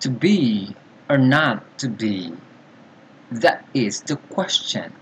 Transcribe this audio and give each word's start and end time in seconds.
To 0.00 0.10
be 0.10 0.76
or 1.10 1.18
not 1.18 1.78
to 1.78 1.88
be, 1.88 2.32
that 3.32 3.64
is 3.74 4.02
the 4.02 4.16
question. 4.16 4.92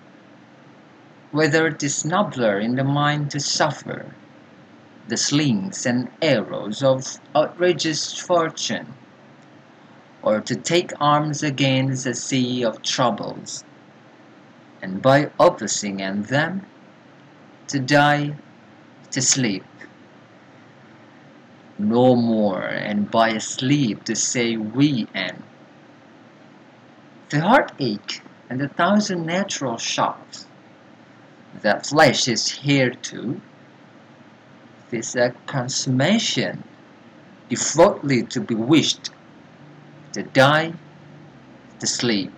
Whether 1.33 1.67
it 1.67 1.83
is 1.83 2.05
nobler 2.05 2.59
in 2.59 2.77
the 2.77 2.85
mind 2.85 3.31
to 3.33 3.41
suffer 3.41 4.15
the 5.09 5.17
slings 5.17 5.85
and 5.85 6.09
arrows 6.23 6.83
of 6.83 7.21
outrageous 7.35 8.19
fortune, 8.19 8.95
or 10.23 10.41
to 10.41 10.57
take 10.57 10.93
arms 11.01 11.43
against 11.43 12.07
a 12.07 12.15
sea 12.15 12.65
of 12.65 12.83
troubles, 12.83 13.65
and 14.81 15.03
by 15.03 15.31
opposing 15.39 15.99
them, 16.23 16.65
to 17.69 17.79
die, 17.79 18.35
to 19.11 19.21
sleep. 19.21 19.65
No 21.79 22.17
more, 22.17 22.65
and 22.65 23.11
by 23.11 23.37
sleep 23.37 24.05
to 24.05 24.17
say 24.17 24.57
we 24.57 25.07
end. 25.15 25.43
The 27.29 27.41
heartache 27.41 28.23
and 28.49 28.61
the 28.61 28.69
thousand 28.69 29.27
natural 29.27 29.77
shocks 29.77 30.47
that 31.61 31.85
flesh 31.85 32.29
is 32.29 32.65
here 32.65 32.91
to, 33.13 33.41
this 34.89 35.15
a 35.17 35.35
consummation 35.45 36.65
devoutly 37.49 38.23
to 38.33 38.41
be 38.41 38.55
wished, 38.55 39.11
to 40.13 40.23
die, 40.23 40.73
to 41.81 41.87
sleep. 41.87 42.33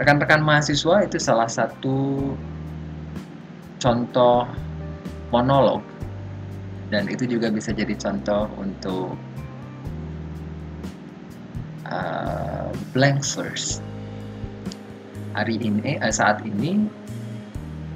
Rekan-rekan 0.00 0.42
mahasiswa 0.42 1.06
itu 1.06 1.22
salah 1.22 1.46
satu 1.46 2.34
contoh 3.82 4.46
monolog 5.34 5.82
dan 6.94 7.10
itu 7.10 7.26
juga 7.26 7.50
bisa 7.50 7.74
jadi 7.74 7.98
contoh 7.98 8.46
untuk 8.54 9.18
uh, 11.90 12.70
blank 12.94 13.26
verse. 13.26 13.82
Hari 15.32 15.56
ini 15.58 15.98
eh, 15.98 16.12
saat 16.12 16.44
ini 16.46 16.86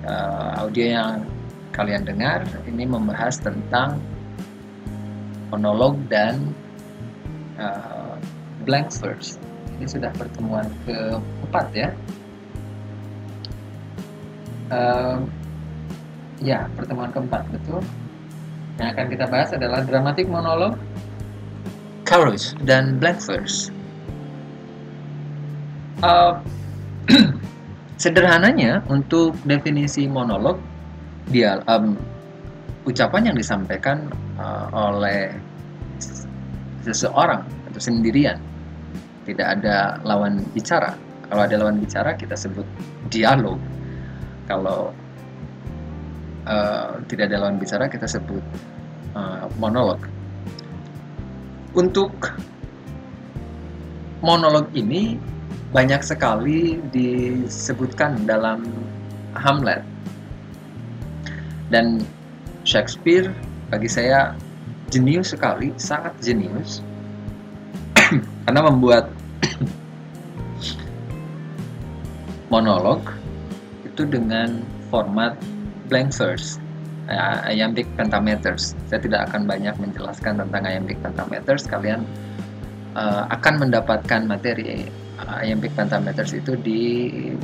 uh, 0.08 0.64
audio 0.64 0.96
yang 0.96 1.22
kalian 1.76 2.08
dengar 2.08 2.42
ini 2.64 2.88
membahas 2.88 3.36
tentang 3.38 4.00
monolog 5.52 5.94
dan 6.08 6.50
uh, 7.60 8.16
blank 8.64 8.90
verse. 8.96 9.36
Ini 9.76 9.84
sudah 9.84 10.10
pertemuan 10.16 10.66
keempat 10.88 11.66
ya. 11.76 11.92
Uh, 14.72 15.20
ya 16.40 16.68
pertemuan 16.76 17.10
keempat 17.12 17.42
betul 17.52 17.80
yang 18.76 18.92
akan 18.92 19.06
kita 19.08 19.24
bahas 19.28 19.50
adalah 19.56 19.80
dramatik 19.84 20.28
monolog 20.28 20.76
chorus 22.04 22.52
dan 22.64 23.00
blank 23.00 23.18
verse 23.22 23.72
uh, 26.04 26.38
sederhananya 28.02 28.84
untuk 28.92 29.32
definisi 29.48 30.04
monolog 30.04 30.60
dia 31.32 31.58
um, 31.66 31.96
ucapan 32.86 33.32
yang 33.32 33.36
disampaikan 33.36 34.06
uh, 34.38 34.70
oleh 34.94 35.34
seseorang 36.86 37.42
atau 37.66 37.80
sendirian 37.82 38.38
tidak 39.26 39.58
ada 39.58 39.98
lawan 40.06 40.46
bicara. 40.54 40.94
Kalau 41.26 41.42
ada 41.42 41.58
lawan 41.58 41.82
bicara 41.82 42.14
kita 42.14 42.38
sebut 42.38 42.62
dialog. 43.10 43.58
Kalau 44.46 44.94
uh, 46.46 47.02
tidak 47.10 47.30
ada 47.30 47.42
lawan 47.44 47.58
bicara 47.58 47.90
kita 47.90 48.06
sebut 48.06 48.42
uh, 49.12 49.50
monolog. 49.58 50.00
Untuk 51.76 52.32
monolog 54.24 54.72
ini 54.72 55.20
banyak 55.74 56.00
sekali 56.00 56.80
disebutkan 56.94 58.24
dalam 58.24 58.64
Hamlet. 59.36 59.84
Dan 61.68 62.00
Shakespeare 62.62 63.28
bagi 63.68 63.90
saya 63.90 64.32
jenius 64.88 65.34
sekali, 65.34 65.74
sangat 65.76 66.14
jenius 66.22 66.80
karena 68.46 68.60
membuat 68.62 69.10
monolog 72.54 73.02
itu 73.82 74.06
dengan 74.06 74.62
format 74.88 75.34
blank 75.88 76.12
verse 76.14 76.58
iambic 77.46 77.86
pentameters. 77.94 78.74
Saya 78.90 78.98
tidak 78.98 79.30
akan 79.30 79.46
banyak 79.46 79.74
menjelaskan 79.78 80.42
tentang 80.42 80.62
iambic 80.66 80.98
pentameters. 81.02 81.64
Kalian 81.70 82.02
uh, 82.98 83.30
akan 83.30 83.62
mendapatkan 83.62 84.26
materi 84.26 84.90
iambic 85.42 85.72
pentameters 85.72 86.36
itu 86.36 86.58
di 86.60 86.82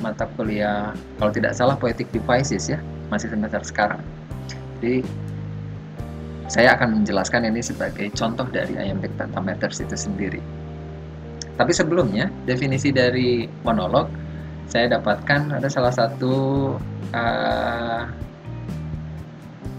mata 0.04 0.28
kuliah 0.36 0.92
kalau 1.16 1.32
tidak 1.32 1.56
salah 1.56 1.78
poetic 1.78 2.10
devices 2.10 2.68
ya, 2.68 2.78
masih 3.08 3.30
semester 3.32 3.62
sekarang. 3.64 4.02
Jadi 4.82 5.06
saya 6.50 6.76
akan 6.76 7.00
menjelaskan 7.00 7.48
ini 7.48 7.64
sebagai 7.64 8.12
contoh 8.12 8.44
dari 8.50 8.76
iambic 8.76 9.14
pentameters 9.16 9.80
itu 9.80 9.96
sendiri. 9.96 10.42
Tapi 11.56 11.72
sebelumnya, 11.72 12.28
definisi 12.44 12.90
dari 12.90 13.46
monolog 13.62 14.10
saya 14.68 14.88
dapatkan 14.98 15.52
ada 15.60 15.68
salah 15.68 15.92
satu 15.92 16.34
uh, 17.12 18.02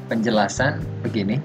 penjelasan 0.08 0.84
begini. 1.06 1.40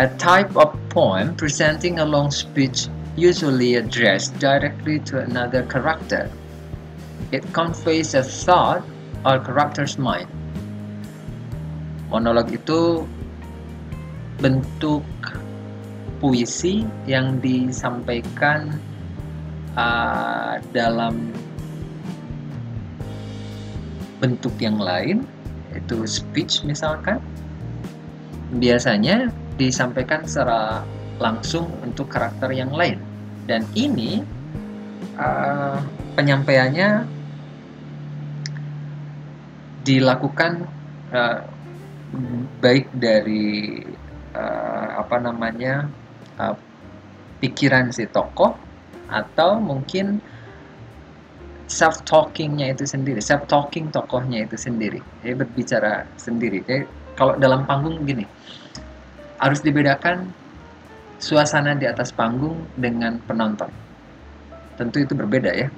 A 0.00 0.08
type 0.18 0.50
of 0.58 0.74
poem 0.90 1.36
presenting 1.36 2.00
a 2.00 2.06
long 2.06 2.32
speech 2.32 2.88
usually 3.14 3.76
addressed 3.76 4.34
directly 4.40 4.98
to 5.06 5.20
another 5.20 5.62
character. 5.68 6.32
It 7.30 7.44
conveys 7.52 8.16
a 8.16 8.24
thought 8.24 8.82
or 9.22 9.38
character's 9.38 10.00
mind. 10.00 10.28
Monolog 12.10 12.52
itu 12.52 13.06
bentuk 14.42 15.06
puisi 16.18 16.84
yang 17.08 17.38
disampaikan 17.40 18.74
uh, 19.78 20.60
dalam 20.74 21.32
bentuk 24.22 24.54
yang 24.62 24.78
lain 24.78 25.26
itu 25.76 26.04
speech 26.04 26.62
misalkan. 26.64 27.18
Biasanya 28.52 29.32
disampaikan 29.56 30.28
secara 30.28 30.84
langsung 31.16 31.68
untuk 31.80 32.12
karakter 32.12 32.52
yang 32.52 32.72
lain. 32.72 33.00
Dan 33.48 33.64
ini 33.72 34.22
uh, 35.16 35.80
penyampaiannya 36.14 37.04
dilakukan 39.82 40.68
uh, 41.10 41.42
baik 42.62 42.86
dari 42.94 43.82
uh, 44.36 44.86
apa 45.00 45.16
namanya 45.18 45.88
uh, 46.38 46.54
pikiran 47.42 47.90
si 47.90 48.06
tokoh 48.06 48.54
atau 49.10 49.58
mungkin 49.58 50.22
self 51.72 52.04
talkingnya 52.04 52.76
itu 52.76 52.84
sendiri 52.84 53.24
self 53.24 53.48
talking 53.48 53.88
tokohnya 53.88 54.44
itu 54.44 54.60
sendiri. 54.60 55.00
Ya 55.24 55.32
berbicara 55.32 56.04
sendiri. 56.20 56.60
Jadi 56.68 56.84
kalau 57.16 57.40
dalam 57.40 57.64
panggung 57.64 58.04
gini 58.04 58.28
harus 59.40 59.64
dibedakan 59.64 60.28
suasana 61.16 61.72
di 61.72 61.88
atas 61.88 62.12
panggung 62.12 62.68
dengan 62.76 63.16
penonton. 63.24 63.72
Tentu 64.76 65.00
itu 65.00 65.16
berbeda 65.16 65.50
ya. 65.56 65.72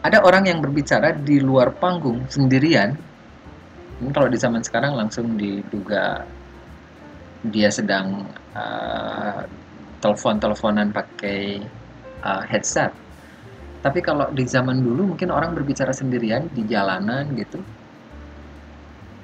Ada 0.00 0.22
orang 0.24 0.48
yang 0.48 0.64
berbicara 0.64 1.12
di 1.12 1.42
luar 1.42 1.74
panggung 1.76 2.24
sendirian. 2.30 2.94
Ini 4.00 4.10
kalau 4.12 4.30
di 4.30 4.38
zaman 4.38 4.62
sekarang 4.62 4.94
langsung 4.94 5.34
diduga 5.34 6.22
dia 7.50 7.68
sedang 7.68 8.24
uh, 8.54 9.42
telepon-teleponan 10.00 10.94
pakai 10.94 11.64
uh, 12.22 12.44
headset 12.46 12.92
tapi 13.84 14.00
kalau 14.00 14.28
di 14.32 14.44
zaman 14.48 14.80
dulu 14.80 15.14
mungkin 15.14 15.28
orang 15.28 15.52
berbicara 15.52 15.92
sendirian 15.92 16.48
di 16.52 16.64
jalanan 16.64 17.28
gitu. 17.36 17.60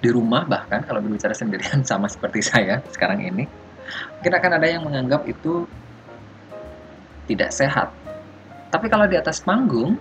Di 0.02 0.10
rumah 0.10 0.44
bahkan 0.44 0.82
kalau 0.82 0.98
berbicara 0.98 1.32
sendirian 1.32 1.84
sama 1.90 2.10
seperti 2.10 2.42
saya 2.44 2.82
sekarang 2.92 3.22
ini. 3.24 3.44
Mungkin 4.18 4.32
akan 4.32 4.52
ada 4.58 4.66
yang 4.66 4.82
menganggap 4.86 5.26
itu 5.26 5.66
tidak 7.26 7.50
sehat. 7.54 7.88
Tapi 8.72 8.86
kalau 8.88 9.04
di 9.04 9.20
atas 9.20 9.44
panggung 9.44 10.00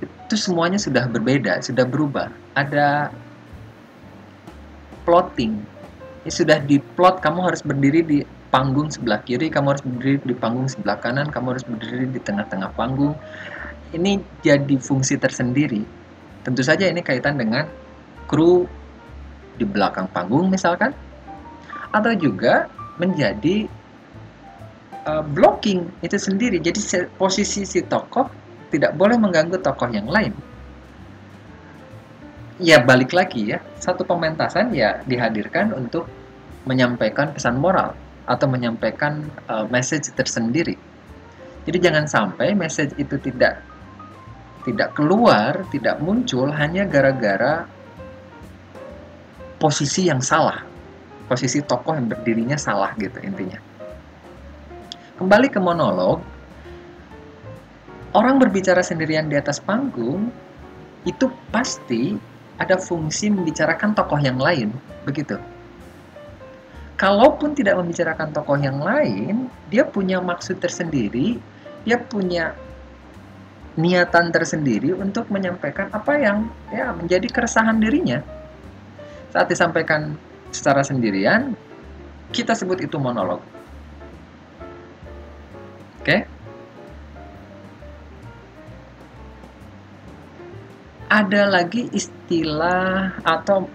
itu 0.00 0.36
semuanya 0.38 0.78
sudah 0.80 1.06
berbeda, 1.10 1.60
sudah 1.60 1.84
berubah. 1.84 2.30
Ada 2.54 3.10
plotting. 5.04 5.60
Ini 6.24 6.32
sudah 6.32 6.56
diplot 6.62 7.20
kamu 7.20 7.40
harus 7.44 7.60
berdiri 7.60 8.00
di 8.00 8.18
panggung 8.54 8.86
sebelah 8.86 9.18
kiri, 9.26 9.50
kamu 9.50 9.74
harus 9.74 9.82
berdiri 9.82 10.22
di 10.22 10.34
panggung 10.38 10.70
sebelah 10.70 11.02
kanan, 11.02 11.26
kamu 11.34 11.58
harus 11.58 11.66
berdiri 11.66 12.06
di 12.06 12.22
tengah-tengah 12.22 12.70
panggung. 12.78 13.18
Ini 13.90 14.22
jadi 14.46 14.76
fungsi 14.78 15.18
tersendiri. 15.18 15.82
Tentu 16.46 16.62
saja 16.62 16.86
ini 16.86 17.02
kaitan 17.02 17.34
dengan 17.34 17.66
kru 18.30 18.70
di 19.58 19.66
belakang 19.66 20.10
panggung 20.10 20.50
misalkan 20.50 20.90
atau 21.94 22.10
juga 22.18 22.66
menjadi 22.98 23.70
uh, 25.06 25.22
blocking 25.22 25.86
itu 26.02 26.18
sendiri 26.18 26.58
jadi 26.58 27.06
posisi 27.14 27.62
si 27.62 27.80
tokoh 27.86 28.26
tidak 28.74 28.98
boleh 28.98 29.14
mengganggu 29.14 29.62
tokoh 29.62 29.86
yang 29.94 30.10
lain 30.10 30.34
ya 32.58 32.82
balik 32.82 33.14
lagi 33.14 33.54
ya 33.54 33.58
satu 33.78 34.02
pementasan 34.02 34.74
ya 34.74 35.02
dihadirkan 35.06 35.70
untuk 35.74 36.10
menyampaikan 36.66 37.30
pesan 37.30 37.58
moral 37.62 37.94
atau 38.24 38.46
menyampaikan 38.48 39.24
uh, 39.48 39.68
message 39.68 40.08
tersendiri 40.16 40.76
jadi 41.64 41.78
jangan 41.80 42.04
sampai 42.04 42.52
message 42.52 42.92
itu 43.00 43.16
tidak 43.16 43.64
tidak 44.64 44.96
keluar, 44.96 45.64
tidak 45.72 46.00
muncul 46.00 46.48
hanya 46.52 46.88
gara-gara 46.88 47.68
posisi 49.60 50.08
yang 50.08 50.20
salah. 50.20 50.60
Posisi 51.24 51.64
tokoh 51.64 51.96
yang 51.96 52.08
berdirinya 52.08 52.56
salah 52.60 52.92
gitu 53.00 53.16
intinya. 53.24 53.56
Kembali 55.16 55.48
ke 55.48 55.56
monolog, 55.56 56.20
orang 58.12 58.36
berbicara 58.36 58.84
sendirian 58.84 59.32
di 59.32 59.36
atas 59.40 59.56
panggung 59.56 60.28
itu 61.08 61.32
pasti 61.48 62.16
ada 62.60 62.76
fungsi 62.76 63.32
membicarakan 63.32 63.96
tokoh 63.96 64.20
yang 64.20 64.36
lain, 64.36 64.68
begitu. 65.08 65.40
Kalaupun 66.94 67.58
tidak 67.58 67.74
membicarakan 67.74 68.30
tokoh 68.30 68.54
yang 68.54 68.78
lain, 68.78 69.50
dia 69.66 69.82
punya 69.82 70.22
maksud 70.22 70.62
tersendiri, 70.62 71.42
dia 71.82 71.98
punya 71.98 72.54
niatan 73.74 74.30
tersendiri 74.30 74.94
untuk 74.94 75.26
menyampaikan 75.26 75.90
apa 75.90 76.14
yang 76.14 76.46
ya 76.70 76.94
menjadi 76.94 77.26
keresahan 77.26 77.82
dirinya. 77.82 78.22
Saat 79.34 79.50
disampaikan 79.50 80.14
secara 80.54 80.86
sendirian, 80.86 81.58
kita 82.30 82.54
sebut 82.54 82.78
itu 82.86 82.94
monolog. 83.02 83.42
Oke? 85.98 86.30
Ada 91.10 91.50
lagi 91.50 91.90
istilah 91.90 93.18
atau 93.26 93.66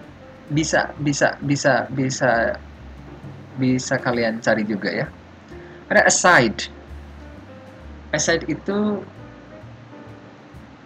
bisa 0.47 0.95
bisa 1.03 1.35
bisa 1.43 1.85
bisa 1.91 2.55
bisa 3.59 3.99
kalian 3.99 4.39
cari 4.39 4.63
juga 4.63 4.87
ya. 4.87 5.07
Ada 5.91 6.07
aside. 6.07 6.71
Aside 8.15 8.47
itu 8.47 9.03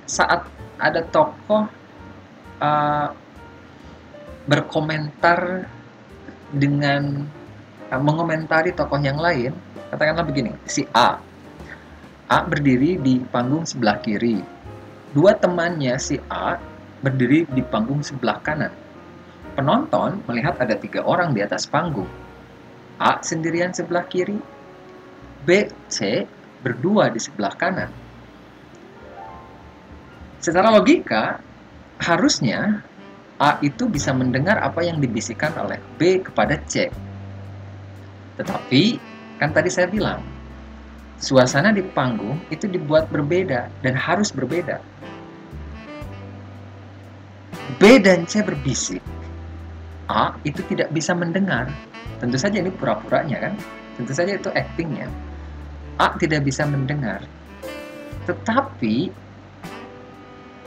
saat 0.09 0.43
ada 0.81 1.05
tokoh 1.07 1.69
uh, 2.59 3.07
berkomentar 4.49 5.69
dengan 6.51 7.23
uh, 7.87 8.01
mengomentari 8.01 8.75
tokoh 8.75 8.99
yang 8.99 9.21
lain, 9.21 9.55
katakanlah 9.93 10.27
begini, 10.27 10.51
si 10.67 10.83
A. 10.91 11.21
A 12.27 12.37
berdiri 12.43 12.97
di 12.99 13.21
panggung 13.29 13.63
sebelah 13.63 13.99
kiri. 14.01 14.41
Dua 15.13 15.37
temannya 15.37 15.95
si 16.01 16.17
A 16.27 16.57
berdiri 17.03 17.45
di 17.51 17.61
panggung 17.61 18.01
sebelah 18.01 18.39
kanan. 18.41 18.73
Penonton 19.53 20.23
melihat 20.25 20.57
ada 20.57 20.73
tiga 20.73 21.05
orang 21.05 21.35
di 21.35 21.45
atas 21.45 21.69
panggung. 21.69 22.09
A 23.01 23.21
sendirian 23.25 23.73
sebelah 23.73 24.05
kiri, 24.05 24.37
B, 25.43 25.69
C 25.89 26.27
berdua 26.63 27.11
di 27.11 27.19
sebelah 27.19 27.51
kanan 27.59 27.91
Secara 30.43 30.75
logika, 30.75 31.39
harusnya 32.03 32.83
A 33.39 33.55
itu 33.63 33.87
bisa 33.87 34.11
mendengar 34.11 34.59
apa 34.59 34.83
yang 34.83 34.99
dibisikkan 34.99 35.55
oleh 35.55 35.79
B 35.95 36.19
kepada 36.19 36.59
C. 36.67 36.91
Tetapi, 38.35 38.99
kan 39.39 39.55
tadi 39.55 39.71
saya 39.71 39.87
bilang, 39.87 40.19
suasana 41.15 41.71
di 41.71 41.79
panggung 41.79 42.43
itu 42.51 42.67
dibuat 42.67 43.07
berbeda 43.07 43.71
dan 43.87 43.95
harus 43.95 44.35
berbeda. 44.35 44.83
B 47.79 48.03
dan 48.03 48.27
C 48.27 48.43
berbisik. 48.43 48.99
A 50.11 50.35
itu 50.43 50.59
tidak 50.67 50.91
bisa 50.91 51.15
mendengar. 51.15 51.71
Tentu 52.19 52.35
saja 52.35 52.59
ini 52.59 52.71
pura-puranya 52.71 53.49
kan. 53.49 53.53
Tentu 53.95 54.11
saja 54.11 54.35
itu 54.35 54.49
actingnya. 54.51 55.07
A 56.01 56.11
tidak 56.17 56.43
bisa 56.43 56.65
mendengar. 56.65 57.23
Tetapi 58.25 59.11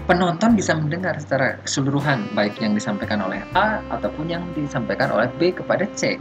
penonton 0.06 0.55
bisa 0.55 0.73
mendengar 0.79 1.19
secara 1.19 1.59
keseluruhan 1.67 2.31
baik 2.33 2.61
yang 2.62 2.79
disampaikan 2.79 3.25
oleh 3.27 3.43
A 3.59 3.83
ataupun 3.91 4.31
yang 4.31 4.47
disampaikan 4.55 5.11
oleh 5.11 5.27
B 5.37 5.50
kepada 5.50 5.85
C. 5.99 6.17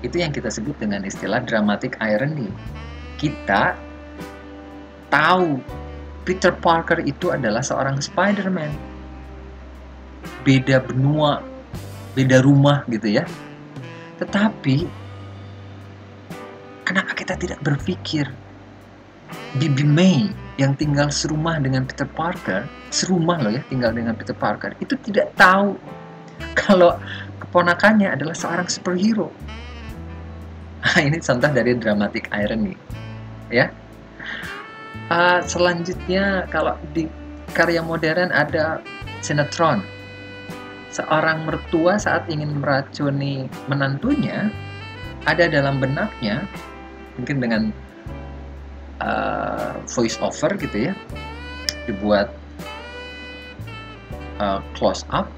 Itu 0.00 0.22
yang 0.22 0.30
kita 0.30 0.46
sebut 0.48 0.78
dengan 0.78 1.02
istilah 1.02 1.42
dramatic 1.42 1.98
irony. 1.98 2.46
Kita 3.18 3.74
tahu 5.10 5.58
Peter 6.22 6.54
Parker 6.54 7.02
itu 7.02 7.34
adalah 7.34 7.64
seorang 7.64 7.98
Spider-Man. 7.98 8.70
Beda 10.46 10.78
benua, 10.78 11.42
beda 12.18 12.42
rumah 12.42 12.82
gitu 12.90 13.22
ya. 13.22 13.22
Tetapi 14.18 14.76
kenapa 16.82 17.14
kita 17.14 17.38
tidak 17.38 17.62
berpikir 17.62 18.26
Bibi 19.62 19.86
May 19.86 20.18
yang 20.58 20.74
tinggal 20.74 21.14
serumah 21.14 21.62
dengan 21.62 21.86
Peter 21.86 22.08
Parker, 22.10 22.66
serumah 22.90 23.38
loh 23.38 23.54
ya 23.54 23.62
tinggal 23.70 23.94
dengan 23.94 24.18
Peter 24.18 24.34
Parker, 24.34 24.74
itu 24.82 24.98
tidak 25.06 25.30
tahu 25.38 25.78
kalau 26.58 26.98
keponakannya 27.38 28.10
adalah 28.10 28.34
seorang 28.34 28.66
superhero. 28.66 29.30
Nah, 30.82 30.98
ini 31.06 31.22
contoh 31.22 31.50
dari 31.54 31.78
dramatic 31.78 32.26
irony, 32.34 32.74
ya. 33.54 33.70
Uh, 35.08 35.40
selanjutnya 35.46 36.44
kalau 36.50 36.74
di 36.90 37.06
karya 37.54 37.80
modern 37.80 38.34
ada 38.34 38.82
sinetron. 39.22 39.80
Seorang 40.88 41.44
mertua 41.44 42.00
saat 42.00 42.26
ingin 42.32 42.64
meracuni 42.64 43.46
menantunya, 43.68 44.48
ada 45.28 45.44
dalam 45.46 45.76
benaknya, 45.82 46.48
mungkin 47.20 47.36
dengan 47.42 47.62
uh, 49.02 49.76
voice 49.90 50.16
over 50.22 50.54
gitu 50.56 50.90
ya 50.90 50.94
dibuat 51.84 52.32
uh, 54.40 54.60
close 54.76 55.04
up. 55.10 55.28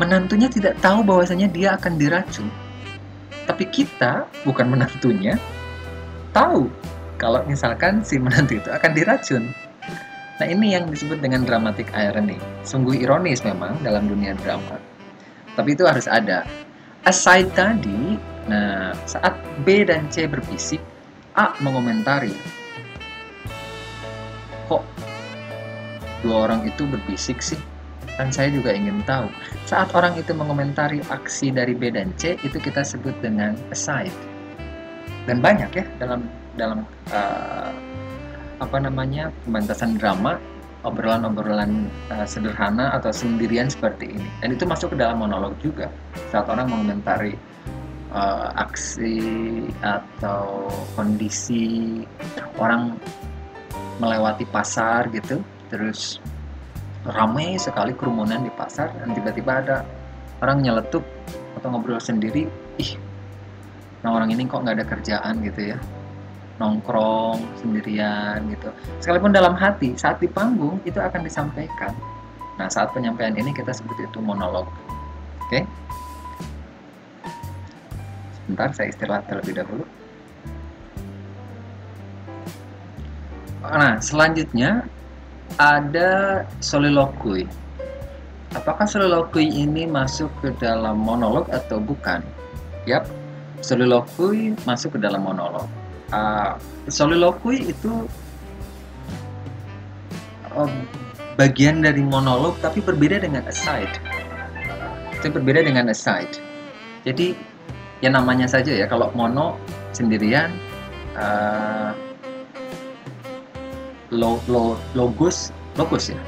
Menantunya 0.00 0.48
tidak 0.48 0.80
tahu 0.80 1.04
bahwasanya 1.04 1.46
dia 1.52 1.76
akan 1.76 2.00
diracun. 2.00 2.48
Tapi 3.46 3.64
kita 3.68 4.26
bukan 4.46 4.70
menantunya 4.70 5.36
tahu 6.32 6.70
kalau 7.20 7.44
misalkan 7.44 8.00
si 8.02 8.16
menantu 8.16 8.58
itu 8.58 8.70
akan 8.72 8.90
diracun 8.96 9.52
nah 10.42 10.46
ini 10.50 10.74
yang 10.74 10.90
disebut 10.90 11.22
dengan 11.22 11.46
dramatic 11.46 11.86
irony 11.94 12.42
sungguh 12.66 12.98
ironis 12.98 13.46
memang 13.46 13.78
dalam 13.86 14.10
dunia 14.10 14.34
drama 14.42 14.82
tapi 15.54 15.78
itu 15.78 15.86
harus 15.86 16.10
ada 16.10 16.42
aside 17.06 17.46
tadi 17.54 18.18
nah 18.50 18.90
saat 19.06 19.38
B 19.62 19.86
dan 19.86 20.10
C 20.10 20.26
berbisik 20.26 20.82
A 21.32 21.56
mengomentari, 21.64 22.36
kok 24.68 24.84
dua 26.20 26.44
orang 26.44 26.68
itu 26.68 26.84
berbisik 26.84 27.40
sih? 27.40 27.56
Kan 28.20 28.28
saya 28.28 28.52
juga 28.52 28.76
ingin 28.76 29.00
tahu. 29.08 29.32
Saat 29.64 29.96
orang 29.96 30.12
itu 30.20 30.36
mengomentari 30.36 31.00
aksi 31.08 31.48
dari 31.48 31.72
B 31.72 31.88
dan 31.88 32.12
C, 32.20 32.36
itu 32.44 32.60
kita 32.60 32.84
sebut 32.84 33.16
dengan 33.24 33.56
aside. 33.72 34.12
Dan 35.24 35.40
banyak 35.40 35.72
ya 35.72 35.88
dalam 35.96 36.28
dalam 36.60 36.84
uh, 37.16 37.72
apa 38.62 38.78
namanya 38.78 39.34
pementasan 39.42 39.98
drama 39.98 40.38
obrolan-obrolan 40.82 41.86
uh, 42.10 42.26
sederhana 42.26 42.94
atau 42.94 43.14
sendirian 43.14 43.70
seperti 43.70 44.14
ini. 44.18 44.26
Dan 44.42 44.54
itu 44.54 44.66
masuk 44.66 44.94
ke 44.94 44.96
dalam 44.98 45.22
monolog 45.22 45.54
juga. 45.62 45.90
Saat 46.30 46.50
orang 46.50 46.70
mengomentari 46.70 47.38
uh, 48.12 48.52
aksi 48.54 49.18
atau 49.80 50.68
kondisi 50.94 52.02
orang 52.60 52.94
melewati 53.98 54.44
pasar 54.48 55.08
gitu 55.12 55.40
terus 55.72 56.20
ramai 57.08 57.56
sekali 57.58 57.96
kerumunan 57.96 58.44
di 58.44 58.52
pasar 58.52 58.92
dan 58.98 59.14
tiba-tiba 59.16 59.52
ada 59.64 59.76
orang 60.44 60.62
nyeletup 60.62 61.02
atau 61.58 61.68
ngobrol 61.72 61.98
sendiri 61.98 62.46
ih 62.78 62.92
nah 64.02 64.14
orang 64.14 64.34
ini 64.34 64.46
kok 64.46 64.62
nggak 64.62 64.82
ada 64.82 64.86
kerjaan 64.86 65.34
gitu 65.42 65.74
ya 65.74 65.78
nongkrong 66.62 67.42
sendirian 67.58 68.46
gitu 68.46 68.70
sekalipun 69.02 69.34
dalam 69.34 69.58
hati 69.58 69.98
saat 69.98 70.22
di 70.22 70.30
panggung 70.30 70.78
itu 70.86 71.02
akan 71.02 71.26
disampaikan 71.26 71.90
nah 72.54 72.70
saat 72.70 72.94
penyampaian 72.94 73.34
ini 73.34 73.50
kita 73.50 73.74
sebut 73.74 73.98
itu 73.98 74.22
monolog 74.22 74.70
oke 74.70 75.50
okay? 75.50 75.66
Sebentar, 78.52 78.68
saya 78.74 78.92
istirahat 78.92 79.24
terlebih 79.30 79.64
dahulu. 79.64 79.84
Nah, 83.62 83.96
selanjutnya 84.02 84.84
ada 85.56 86.42
soliloquy. 86.58 87.46
apakah 88.52 88.84
soliloquy 88.84 89.48
ini 89.48 89.88
masuk 89.88 90.28
ke 90.44 90.52
dalam 90.60 91.00
monolog 91.00 91.48
atau 91.48 91.80
bukan? 91.80 92.20
Yap, 92.84 93.08
soliloquy 93.64 94.52
masuk 94.68 94.98
ke 94.98 94.98
dalam 95.00 95.24
monolog. 95.24 95.64
Uh, 96.12 96.60
soliloquy 96.92 97.72
itu 97.72 98.04
uh, 100.52 100.68
bagian 101.40 101.80
dari 101.80 102.04
monolog 102.04 102.60
tapi 102.60 102.84
berbeda 102.84 103.24
dengan 103.24 103.48
aside. 103.48 103.88
Itu 105.16 105.32
berbeda 105.32 105.64
dengan 105.64 105.88
aside. 105.88 106.36
Jadi 107.08 107.32
ya 108.04 108.12
namanya 108.12 108.44
saja 108.44 108.76
ya 108.76 108.84
kalau 108.84 109.08
mono 109.16 109.56
sendirian 109.96 110.52
uh, 111.16 111.96
lo, 114.12 114.36
lo, 114.52 114.76
logos 114.92 115.48
logos 115.80 116.12
ya 116.12 116.20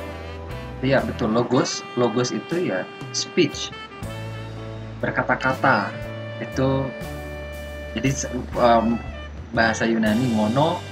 Iya 0.84 1.00
betul 1.00 1.32
logos. 1.32 1.80
Logos 1.96 2.28
itu 2.28 2.68
ya 2.68 2.84
speech 3.16 3.72
berkata-kata 5.00 5.92
itu 6.40 6.88
jadi 7.96 8.10
um, 8.56 9.00
bahasa 9.54 9.86
Yunani 9.86 10.34
mono 10.34 10.82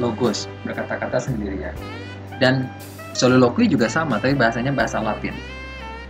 logos 0.00 0.48
berkata-kata 0.64 1.18
sendiri 1.20 1.68
ya. 1.68 1.72
Dan 2.40 2.70
soliloquy 3.12 3.68
juga 3.68 3.90
sama 3.90 4.16
tapi 4.22 4.38
bahasanya 4.38 4.72
bahasa 4.72 5.02
Latin. 5.02 5.36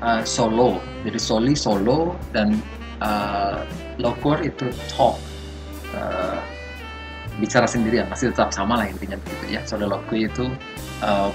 Uh, 0.02 0.22
solo 0.26 0.82
jadi 1.06 1.14
soli 1.14 1.54
solo 1.54 2.18
dan 2.34 2.58
uh, 3.02 3.64
logor 3.98 4.38
itu 4.44 4.70
talk. 4.92 5.18
Uh, 5.92 6.38
bicara 7.40 7.64
sendirian 7.64 8.04
masih 8.12 8.28
tetap 8.28 8.52
sama 8.52 8.76
lah 8.76 8.86
intinya 8.86 9.16
begitu 9.18 9.56
ya. 9.56 9.60
Soliloquy 9.64 10.28
itu 10.28 10.52
uh, 11.00 11.32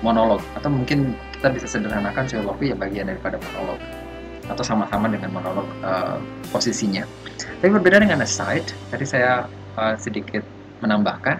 monolog 0.00 0.40
atau 0.56 0.70
mungkin 0.72 1.12
kita 1.36 1.52
bisa 1.52 1.66
sederhanakan 1.66 2.24
soliloquy 2.30 2.72
ya 2.72 2.76
bagian 2.78 3.10
daripada 3.10 3.36
monolog 3.50 3.76
atau 4.48 4.64
sama-sama 4.64 5.06
dengan 5.10 5.34
monolog 5.34 5.66
uh, 5.82 6.18
posisinya. 6.50 7.06
Tapi 7.62 7.70
berbeda 7.70 8.02
dengan 8.02 8.22
aside, 8.26 8.66
tadi 8.90 9.06
saya 9.06 9.46
uh, 9.76 9.94
sedikit 9.96 10.42
menambahkan, 10.82 11.38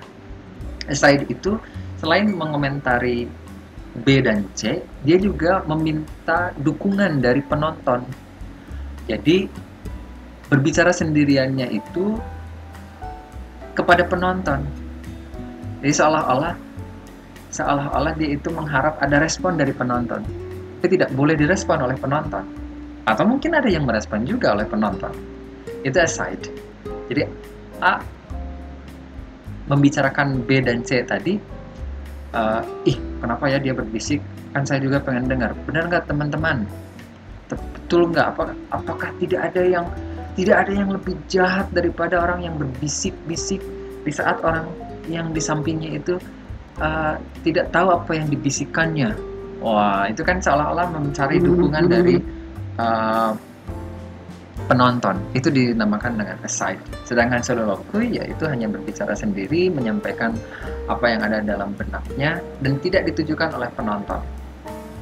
aside 0.89 1.27
itu 1.29 1.59
selain 1.99 2.31
mengomentari 2.31 3.27
B 3.93 4.25
dan 4.25 4.49
C, 4.57 4.81
dia 5.05 5.21
juga 5.21 5.61
meminta 5.69 6.51
dukungan 6.65 7.21
dari 7.21 7.45
penonton. 7.45 8.01
Jadi 9.05 9.51
berbicara 10.49 10.93
sendiriannya 10.93 11.69
itu 11.73 12.17
kepada 13.77 14.05
penonton. 14.09 14.65
Jadi 15.85 15.93
seolah-olah 15.93 16.55
seolah-olah 17.53 18.13
dia 18.17 18.33
itu 18.33 18.49
mengharap 18.49 18.97
ada 19.05 19.21
respon 19.21 19.61
dari 19.61 19.77
penonton. 19.77 20.25
Tapi 20.81 20.99
tidak 20.99 21.13
boleh 21.13 21.37
direspon 21.37 21.85
oleh 21.85 21.97
penonton. 22.01 22.43
Atau 23.05 23.29
mungkin 23.29 23.53
ada 23.53 23.69
yang 23.69 23.85
merespon 23.85 24.25
juga 24.25 24.57
oleh 24.57 24.65
penonton. 24.65 25.13
Itu 25.85 26.01
aside. 26.01 26.49
Jadi 27.13 27.29
A 27.83 28.01
membicarakan 29.71 30.43
B 30.43 30.63
dan 30.63 30.83
C 30.83 31.03
tadi, 31.07 31.39
uh, 32.35 32.63
ih 32.89 32.97
kenapa 33.23 33.47
ya 33.47 33.59
dia 33.63 33.75
berbisik? 33.77 34.19
Kan 34.53 34.67
saya 34.69 34.83
juga 34.83 35.01
pengen 35.01 35.31
dengar. 35.31 35.55
Benar 35.69 35.89
nggak 35.89 36.05
teman-teman? 36.11 36.67
Betul 37.49 38.13
nggak? 38.13 38.27
Apakah, 38.37 38.57
apakah 38.73 39.11
tidak 39.21 39.53
ada 39.53 39.63
yang 39.65 39.87
tidak 40.33 40.65
ada 40.65 40.73
yang 40.73 40.89
lebih 40.89 41.15
jahat 41.29 41.69
daripada 41.77 42.17
orang 42.17 42.41
yang 42.49 42.57
berbisik-bisik 42.57 43.61
di 44.03 44.13
saat 44.13 44.41
orang 44.41 44.65
yang 45.07 45.31
di 45.31 45.43
sampingnya 45.43 46.01
itu 46.01 46.17
uh, 46.81 47.21
tidak 47.45 47.69
tahu 47.75 47.93
apa 47.93 48.17
yang 48.17 48.27
dibisikannya. 48.33 49.13
Wah, 49.63 50.11
itu 50.11 50.27
kan 50.27 50.43
seolah-olah 50.43 50.91
mencari 50.91 51.39
dukungan 51.39 51.85
dari 51.87 52.19
uh, 52.81 53.37
penonton. 54.69 55.19
Itu 55.33 55.49
dinamakan 55.49 56.21
dengan 56.21 56.39
aside. 56.45 56.81
Sedangkan 57.05 57.43
soliloquy 57.43 58.21
ya 58.21 58.25
itu 58.29 58.45
hanya 58.49 58.69
berbicara 58.69 59.17
sendiri, 59.17 59.73
menyampaikan 59.73 60.37
apa 60.87 61.07
yang 61.09 61.21
ada 61.25 61.39
dalam 61.43 61.73
benaknya 61.77 62.41
dan 62.61 62.79
tidak 62.81 63.09
ditujukan 63.13 63.53
oleh 63.57 63.69
penonton. 63.75 64.21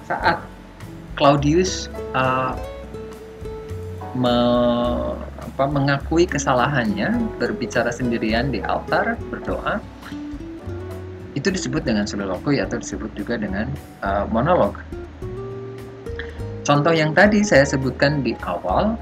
Saat 0.07 0.42
Claudius 1.14 1.92
uh, 2.16 2.57
me, 4.16 4.37
apa, 5.38 5.64
mengakui 5.69 6.25
kesalahannya, 6.25 7.21
berbicara 7.37 7.92
sendirian 7.92 8.49
di 8.50 8.64
altar, 8.64 9.21
berdoa, 9.28 9.78
itu 11.38 11.47
disebut 11.47 11.87
dengan 11.87 12.09
soliloquy 12.09 12.59
atau 12.59 12.80
disebut 12.80 13.12
juga 13.14 13.38
dengan 13.38 13.71
uh, 14.02 14.26
monolog. 14.33 14.75
Contoh 16.66 16.95
yang 16.95 17.14
tadi 17.16 17.42
saya 17.42 17.66
sebutkan 17.66 18.23
di 18.23 18.35
awal, 18.47 18.99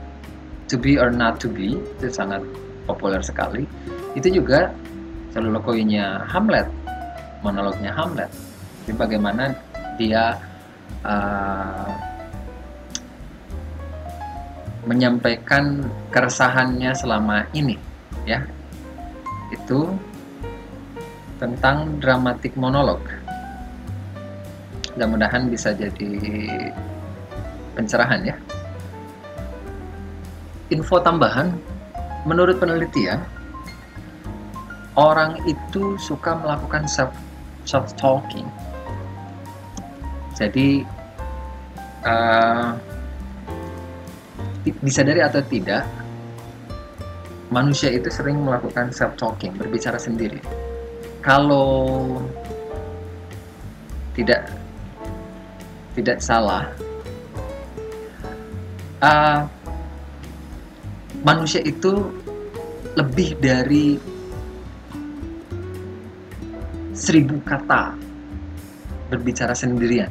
to 0.68 0.76
be 0.76 1.00
or 1.00 1.08
not 1.08 1.40
to 1.40 1.48
be, 1.48 1.80
itu 1.98 2.08
sangat 2.12 2.44
populer 2.84 3.20
sekali. 3.24 3.64
Itu 4.16 4.28
juga 4.32 4.72
soliloquy-nya 5.32 6.28
Hamlet, 6.28 6.68
monolognya 7.44 7.92
Hamlet. 7.92 8.30
Jadi 8.84 8.92
bagaimana 8.96 9.52
dia 10.00 10.36
uh, 11.04 11.88
menyampaikan 14.88 15.84
keresahannya 16.08 16.96
selama 16.96 17.44
ini, 17.52 17.76
ya. 18.24 18.40
Itu 19.52 19.92
tentang 21.36 22.00
dramatik 22.00 22.56
monolog. 22.56 23.00
Mudah-mudahan 24.96 25.46
bisa 25.46 25.70
jadi 25.70 26.10
pencerahan 27.76 28.20
ya. 28.26 28.36
Info 30.68 31.00
tambahan, 31.00 31.56
menurut 32.28 32.60
penelitian, 32.60 33.24
orang 34.96 35.40
itu 35.48 35.96
suka 35.96 36.36
melakukan 36.36 36.84
self 36.84 37.12
self 37.64 37.92
talking. 37.96 38.44
Jadi 40.36 40.84
uh, 42.04 42.76
disadari 44.84 45.24
atau 45.24 45.40
tidak, 45.48 45.88
manusia 47.48 47.88
itu 47.88 48.12
sering 48.12 48.44
melakukan 48.44 48.92
self 48.92 49.16
talking, 49.16 49.56
berbicara 49.56 49.96
sendiri 49.96 50.38
kalau 51.28 52.16
tidak 54.14 54.48
tidak 55.92 56.18
salah 56.22 56.64
uh, 59.02 59.44
manusia 61.22 61.62
itu 61.62 62.10
lebih 62.98 63.38
dari 63.38 63.98
seribu 66.94 67.38
kata 67.46 67.94
berbicara 69.08 69.54
sendirian 69.54 70.10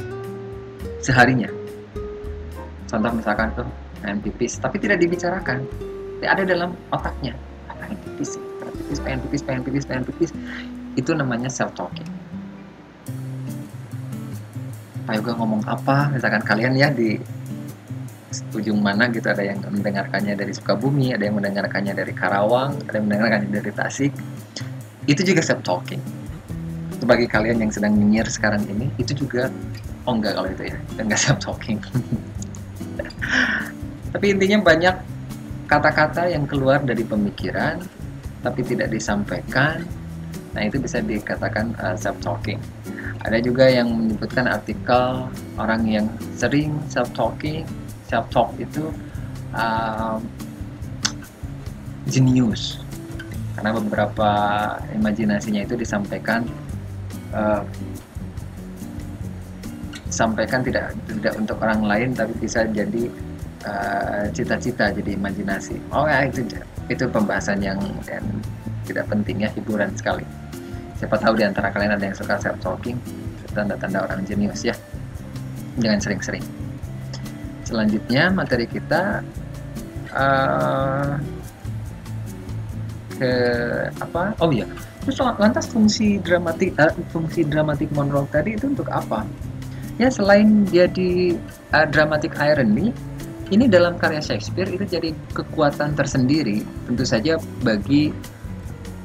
seharinya. 1.03 1.51
Contoh 2.87 3.11
misalkan 3.11 3.51
tuh 3.53 3.67
pengen 3.99 4.23
pipis 4.23 4.57
tapi 4.59 4.79
tidak 4.79 5.03
dibicarakan. 5.03 5.63
Ada 6.23 6.43
dalam 6.43 6.73
otaknya. 6.89 7.35
Pengen 7.77 7.99
pipis 8.03 8.39
pengen 8.39 8.73
pipis 8.73 8.99
pengen 8.99 9.19
pipis 9.21 9.41
pengen 9.43 9.61
pipis 9.63 9.83
pengen 9.85 10.03
pipis. 10.07 10.31
Itu 10.97 11.13
namanya 11.13 11.45
self 11.45 11.77
talking 11.77 12.09
Pak 15.07 15.23
Yoga 15.23 15.39
ngomong 15.39 15.63
apa? 15.63 16.11
Misalkan 16.11 16.43
kalian 16.43 16.75
ya 16.75 16.91
di 16.91 17.15
ujung 18.51 18.83
mana 18.83 19.07
gitu 19.09 19.31
ada 19.31 19.41
yang 19.41 19.63
mendengarkannya 19.63 20.35
dari 20.35 20.51
Sukabumi 20.51 21.15
ada 21.15 21.23
yang 21.23 21.39
mendengarkannya 21.39 21.95
dari 21.95 22.11
Karawang 22.11 22.75
ada 22.87 22.95
yang 22.99 23.05
mendengarkannya 23.07 23.51
dari 23.51 23.71
Tasik. 23.71 24.11
Itu 25.07 25.23
juga 25.23 25.39
self 25.39 25.63
talking 25.63 26.03
bagi 27.07 27.29
kalian 27.29 27.63
yang 27.63 27.71
sedang 27.71 27.95
nyinyir 27.95 28.27
sekarang 28.27 28.67
ini 28.67 28.91
itu 28.99 29.13
juga 29.13 29.47
oh 30.03 30.17
enggak 30.17 30.35
kalau 30.35 30.49
itu 30.51 30.73
ya 30.73 30.77
enggak 31.05 31.21
self 31.21 31.39
talking 31.39 31.79
tapi 34.13 34.33
intinya 34.33 34.59
banyak 34.65 34.95
kata-kata 35.67 36.31
yang 36.31 36.47
keluar 36.47 36.79
dari 36.83 37.03
pemikiran 37.03 37.83
tapi 38.41 38.63
tidak 38.63 38.93
disampaikan. 38.93 39.83
Nah, 40.55 40.65
itu 40.65 40.81
bisa 40.81 41.03
dikatakan 41.03 41.75
uh, 41.83 41.97
self 41.99 42.17
talking. 42.23 42.57
Ada 43.27 43.43
juga 43.43 43.67
yang 43.67 43.91
menyebutkan 43.91 44.47
artikel 44.47 45.27
orang 45.59 45.83
yang 45.85 46.07
sering 46.33 46.79
self 46.87 47.11
talking, 47.11 47.67
self 48.07 48.25
talk 48.31 48.49
itu 48.57 48.89
uh, 49.51 50.17
genius 52.07 52.79
karena 53.59 53.73
beberapa 53.75 54.29
imajinasinya 54.95 55.67
itu 55.67 55.75
disampaikan 55.75 56.47
uh, 57.35 57.61
sampaikan 60.07 60.63
tidak 60.63 60.95
tidak 61.05 61.33
untuk 61.35 61.59
orang 61.59 61.83
lain 61.83 62.09
tapi 62.15 62.31
bisa 62.39 62.63
jadi 62.71 63.11
cita-cita 64.31 64.87
uh, 64.87 64.95
jadi 64.95 65.19
imajinasi. 65.19 65.75
Oh 65.91 66.07
ya 66.07 66.23
itu 66.23 66.47
itu 66.87 67.03
pembahasan 67.11 67.59
yang, 67.59 67.75
yang 68.07 68.23
tidak 68.87 69.11
penting 69.11 69.43
ya 69.43 69.51
hiburan 69.51 69.91
sekali. 69.91 70.23
Siapa 70.95 71.19
tahu 71.19 71.35
di 71.35 71.43
antara 71.43 71.67
kalian 71.75 71.99
ada 71.99 72.05
yang 72.07 72.15
suka 72.15 72.39
self 72.39 72.55
talking 72.63 72.95
tanda-tanda 73.51 74.07
orang 74.07 74.23
jenius 74.23 74.63
ya. 74.63 74.75
Jangan 75.83 75.99
sering-sering 75.99 76.45
selanjutnya 77.67 78.31
materi 78.31 78.63
kita 78.63 79.19
uh, 80.15 81.19
ke 83.19 83.33
apa? 83.99 84.31
Oh 84.39 84.53
ya 84.55 84.63
terus 85.03 85.19
lantas 85.19 85.71
fungsi 85.71 86.19
dramatik 86.19 86.75
uh, 86.79 86.91
fungsi 87.11 87.43
dramatik 87.47 87.91
monolog 87.91 88.31
tadi 88.31 88.55
itu 88.55 88.71
untuk 88.71 88.87
apa? 88.87 89.27
Ya 89.99 90.07
selain 90.07 90.63
jadi 90.71 91.35
uh, 91.75 91.87
dramatic 91.91 92.39
irony 92.39 92.95
ini 93.47 93.71
dalam 93.71 93.95
karya 93.95 94.19
Shakespeare 94.19 94.67
itu 94.67 94.83
jadi 94.83 95.15
kekuatan 95.31 95.95
tersendiri 95.95 96.63
tentu 96.87 97.03
saja 97.07 97.39
bagi 97.63 98.11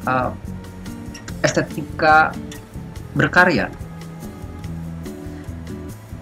uh, 0.06 0.34
estetika 1.42 2.34
berkarya. 3.14 3.70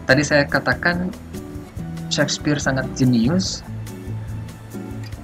Tadi 0.05 0.23
saya 0.27 0.45
katakan 0.45 1.09
Shakespeare 2.11 2.59
sangat 2.59 2.91
jenius, 2.99 3.63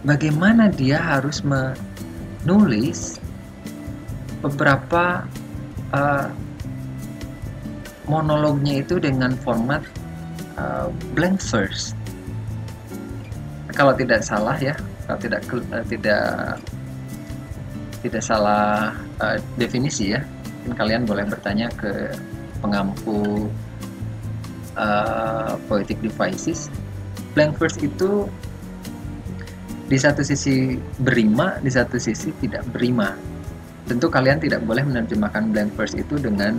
bagaimana 0.06 0.70
dia 0.70 1.02
harus 1.02 1.42
menulis 1.42 3.18
beberapa 4.38 5.26
uh, 5.90 6.30
monolognya 8.06 8.86
itu 8.86 9.02
dengan 9.02 9.34
format 9.42 9.82
uh, 10.54 10.88
blank 11.18 11.42
verse. 11.42 11.90
Kalau 13.74 13.92
tidak 13.98 14.22
salah 14.22 14.54
ya, 14.56 14.78
kalau 15.10 15.18
tidak 15.18 15.42
uh, 15.50 15.82
tidak 15.90 16.56
tidak 18.06 18.22
salah 18.22 18.94
uh, 19.18 19.36
definisi 19.58 20.14
ya, 20.14 20.22
mungkin 20.62 20.78
kalian 20.78 21.02
boleh 21.02 21.26
bertanya 21.26 21.66
ke 21.74 22.14
pengampu 22.62 23.50
uh, 24.76 25.56
poetic 25.66 25.98
devices. 26.04 26.68
Blank 27.32 27.60
verse 27.60 27.76
itu 27.80 28.28
di 29.86 29.98
satu 29.98 30.24
sisi 30.24 30.76
berima 31.00 31.58
di 31.60 31.70
satu 31.72 31.96
sisi 31.96 32.32
tidak 32.40 32.64
berima. 32.70 33.16
Tentu 33.86 34.10
kalian 34.10 34.42
tidak 34.42 34.66
boleh 34.66 34.82
menerjemahkan 34.82 35.50
blank 35.52 35.70
verse 35.78 35.94
itu 35.96 36.18
dengan 36.18 36.58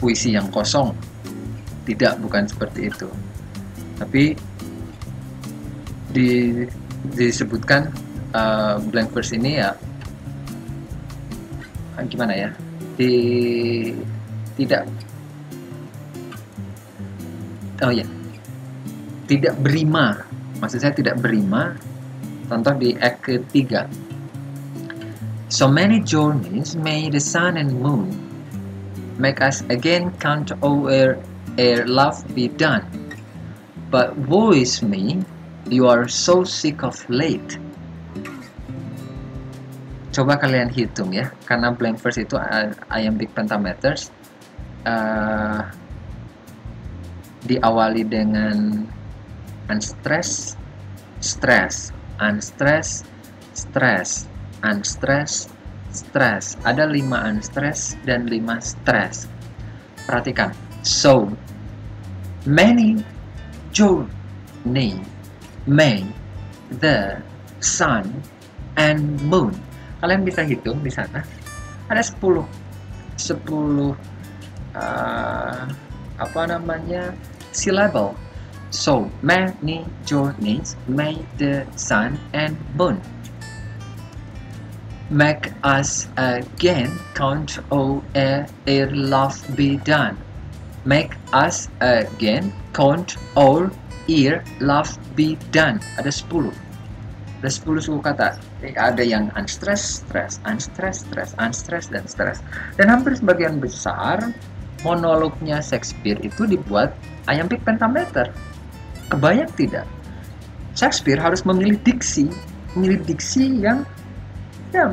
puisi 0.00 0.34
yang 0.34 0.48
kosong. 0.50 0.92
Tidak 1.86 2.18
bukan 2.18 2.44
seperti 2.48 2.90
itu. 2.90 3.08
Tapi 3.96 4.34
di 6.10 6.64
disebutkan 7.12 7.86
uh, 8.34 8.80
blank 8.90 9.12
verse 9.12 9.36
ini 9.36 9.60
ya 9.60 9.70
gimana 12.06 12.32
ya? 12.32 12.50
Di 12.96 13.12
tidak 14.56 14.88
oh 17.82 17.92
ya 17.92 18.06
tidak 19.26 19.58
berima. 19.60 20.22
Maksud 20.62 20.80
saya 20.80 20.94
tidak 20.94 21.20
berima. 21.20 21.76
Contoh 22.46 22.72
di 22.78 22.94
act 23.02 23.26
ketiga. 23.26 23.90
So 25.50 25.66
many 25.66 26.02
journeys 26.02 26.74
may 26.74 27.10
the 27.10 27.22
sun 27.22 27.58
and 27.58 27.70
moon 27.78 28.10
make 29.18 29.38
us 29.42 29.62
again 29.70 30.10
count 30.18 30.50
over 30.62 31.18
ere 31.58 31.86
love 31.86 32.22
be 32.34 32.50
done. 32.50 32.86
But 33.90 34.14
woe 34.26 34.54
is 34.54 34.82
me 34.82 35.22
you 35.70 35.90
are 35.90 36.06
so 36.06 36.42
sick 36.46 36.82
of 36.82 36.98
late. 37.10 37.58
Coba 40.14 40.38
kalian 40.40 40.70
hitung 40.72 41.12
ya 41.12 41.30
karena 41.44 41.74
blank 41.74 42.00
verse 42.00 42.22
itu 42.22 42.38
iambic 42.90 43.30
pentameters. 43.36 44.10
Uh, 44.86 45.66
diawali 47.46 48.02
dengan 48.02 48.84
unstress, 49.70 50.58
stress, 51.22 51.94
unstress, 52.18 53.06
stress, 53.54 54.26
unstress, 54.66 55.48
stress. 55.94 56.58
Ada 56.66 56.90
lima 56.90 57.24
unstress 57.24 57.94
dan 58.04 58.28
lima 58.28 58.58
stress. 58.60 59.30
Perhatikan. 60.04 60.52
So, 60.86 61.30
many 62.46 63.02
journey 63.74 65.02
may 65.66 66.06
the 66.78 67.18
sun 67.58 68.22
and 68.78 69.18
moon. 69.26 69.50
Kalian 69.98 70.22
bisa 70.22 70.46
hitung 70.46 70.84
di 70.84 70.92
sana. 70.92 71.24
Ada 71.90 72.02
10 72.02 72.42
10 73.16 73.42
uh, 74.76 75.64
apa 76.16 76.42
namanya 76.48 77.12
syllable. 77.56 78.12
So 78.68 79.08
many 79.24 79.88
journeys 80.04 80.76
made 80.84 81.24
the 81.40 81.64
sun 81.80 82.20
and 82.36 82.60
moon. 82.76 83.00
Make 85.08 85.54
us 85.62 86.10
again 86.18 86.98
count 87.14 87.62
all 87.70 88.02
ere 88.12 88.44
love 88.92 89.38
be 89.56 89.78
done. 89.80 90.18
Make 90.84 91.14
us 91.32 91.70
again 91.80 92.52
count 92.74 93.16
all 93.38 93.70
ere 94.10 94.42
love 94.60 94.92
be 95.14 95.38
done. 95.54 95.78
Ada 95.96 96.10
10. 96.10 96.50
Ada 97.38 97.48
10 97.48 97.86
suku 97.86 98.00
kata. 98.02 98.34
Ada 98.62 99.06
yang 99.06 99.30
unstressed, 99.38 100.02
stress, 100.04 100.42
unstressed, 100.42 101.06
stress, 101.06 101.38
unstressed, 101.38 101.90
dan 101.94 102.04
stress. 102.10 102.42
Dan 102.74 102.90
hampir 102.90 103.14
sebagian 103.14 103.62
besar 103.62 104.34
monolognya 104.86 105.58
Shakespeare 105.58 106.22
itu 106.22 106.46
dibuat 106.46 106.94
iambic 107.26 107.58
pentameter. 107.66 108.30
Kebayang 109.10 109.50
tidak? 109.58 109.82
Shakespeare 110.78 111.18
harus 111.18 111.42
memilih 111.42 111.74
diksi, 111.82 112.30
memilih 112.78 113.02
diksi 113.02 113.58
yang 113.58 113.82
ya 114.70 114.86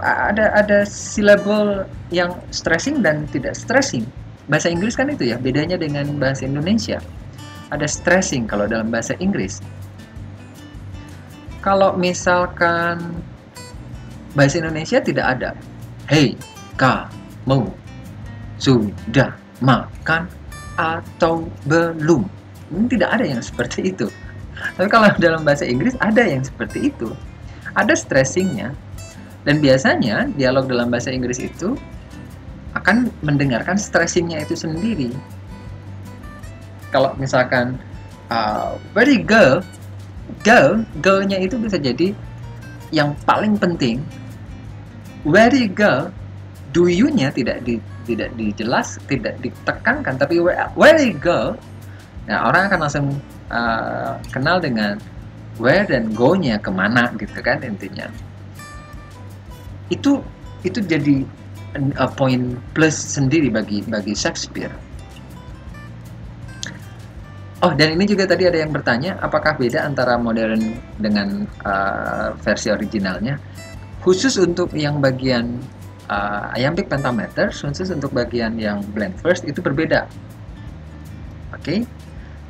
ada 0.00 0.48
ada 0.56 0.88
syllable 0.88 1.84
yang 2.08 2.32
stressing 2.48 3.04
dan 3.04 3.28
tidak 3.28 3.52
stressing. 3.52 4.08
Bahasa 4.48 4.72
Inggris 4.72 4.96
kan 4.96 5.12
itu 5.12 5.28
ya, 5.32 5.36
bedanya 5.36 5.76
dengan 5.76 6.08
bahasa 6.16 6.48
Indonesia. 6.48 7.00
Ada 7.72 7.88
stressing 7.88 8.48
kalau 8.48 8.64
dalam 8.68 8.92
bahasa 8.92 9.16
Inggris. 9.20 9.60
Kalau 11.64 11.96
misalkan 11.96 13.00
bahasa 14.36 14.60
Indonesia 14.60 15.00
tidak 15.00 15.26
ada. 15.40 15.50
Hei, 16.12 16.36
kamu 16.76 17.72
sudah 18.58 19.34
makan 19.62 20.26
atau 20.78 21.46
belum. 21.66 22.26
Ini 22.74 22.86
tidak 22.90 23.10
ada 23.20 23.24
yang 23.26 23.42
seperti 23.42 23.94
itu. 23.94 24.10
Tapi 24.74 24.88
kalau 24.90 25.10
dalam 25.24 25.42
bahasa 25.46 25.66
Inggris 25.66 25.94
ada 26.02 26.22
yang 26.22 26.42
seperti 26.42 26.90
itu. 26.90 27.10
Ada 27.74 27.94
stressingnya. 27.98 28.74
Dan 29.44 29.60
biasanya 29.60 30.30
dialog 30.34 30.70
dalam 30.70 30.88
bahasa 30.88 31.12
Inggris 31.12 31.36
itu 31.36 31.76
akan 32.74 33.12
mendengarkan 33.22 33.78
stressingnya 33.78 34.42
itu 34.42 34.56
sendiri. 34.56 35.12
Kalau 36.90 37.12
misalkan 37.18 37.78
uh, 38.32 38.78
very 38.96 39.20
girl, 39.20 39.60
girl, 40.46 40.82
girlnya 41.02 41.38
itu 41.38 41.60
bisa 41.60 41.76
jadi 41.76 42.16
yang 42.90 43.12
paling 43.28 43.58
penting. 43.58 44.00
Very 45.24 45.68
girl, 45.68 46.12
do 46.76 46.88
you-nya 46.88 47.32
tidak 47.32 47.64
di 47.64 47.80
tidak 48.04 48.30
dijelas, 48.36 49.00
tidak 49.10 49.34
ditekankan, 49.40 50.14
tapi 50.20 50.38
where, 50.38 50.68
where 50.76 50.96
it 51.00 51.18
go, 51.18 51.56
nah 52.28 52.48
orang 52.48 52.68
akan 52.68 52.78
langsung 52.84 53.06
uh, 53.50 54.16
kenal 54.30 54.60
dengan 54.60 55.00
where 55.58 55.84
dan 55.88 56.12
go-nya 56.12 56.60
ke 56.60 56.70
mana 56.70 57.10
gitu 57.16 57.38
kan 57.40 57.60
intinya. 57.64 58.08
Itu 59.90 60.22
itu 60.64 60.80
jadi 60.80 61.24
a 61.98 62.06
point 62.06 62.56
plus 62.72 62.94
sendiri 62.94 63.50
bagi 63.50 63.82
bagi 63.84 64.14
Shakespeare. 64.14 64.72
Oh, 67.64 67.72
dan 67.72 67.96
ini 67.96 68.04
juga 68.04 68.28
tadi 68.28 68.44
ada 68.44 68.60
yang 68.60 68.76
bertanya, 68.76 69.16
apakah 69.24 69.56
beda 69.56 69.88
antara 69.88 70.20
modern 70.20 70.76
dengan 71.00 71.48
uh, 71.64 72.36
versi 72.44 72.68
originalnya? 72.68 73.40
Khusus 74.04 74.36
untuk 74.36 74.68
yang 74.76 75.00
bagian 75.00 75.56
uh, 76.08 76.48
iambic 76.56 76.88
pentameter 76.88 77.52
khusus 77.52 77.90
untuk 77.92 78.12
bagian 78.12 78.58
yang 78.60 78.82
blank 78.92 79.16
verse 79.20 79.44
itu 79.44 79.60
berbeda. 79.60 80.06
Oke. 81.54 81.62
Okay? 81.62 81.86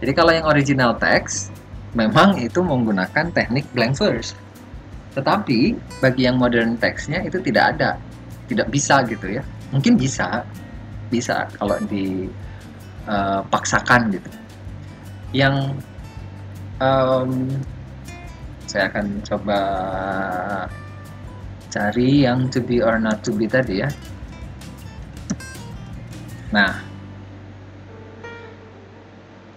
Jadi 0.02 0.12
kalau 0.12 0.32
yang 0.34 0.44
original 0.44 0.98
text 0.98 1.52
memang 1.94 2.36
itu 2.42 2.58
menggunakan 2.60 3.30
teknik 3.30 3.64
blank 3.72 3.96
verse. 3.96 4.34
Tetapi 5.14 5.78
bagi 6.02 6.22
yang 6.26 6.36
modern 6.36 6.76
textnya 6.76 7.22
itu 7.22 7.38
tidak 7.40 7.78
ada. 7.78 7.96
Tidak 8.50 8.68
bisa 8.68 9.02
gitu 9.06 9.38
ya. 9.38 9.42
Mungkin 9.70 9.96
bisa. 9.96 10.44
Bisa 11.08 11.46
kalau 11.56 11.78
dipaksakan 11.86 14.10
uh, 14.10 14.12
gitu. 14.18 14.30
Yang 15.30 15.78
um, 16.82 17.62
saya 18.66 18.90
akan 18.90 19.22
coba 19.22 19.60
cari 21.74 22.22
yang 22.22 22.46
to 22.46 22.62
be 22.62 22.78
or 22.78 23.02
not 23.02 23.26
to 23.26 23.34
be 23.34 23.50
tadi 23.50 23.82
ya 23.82 23.90
nah 26.54 26.94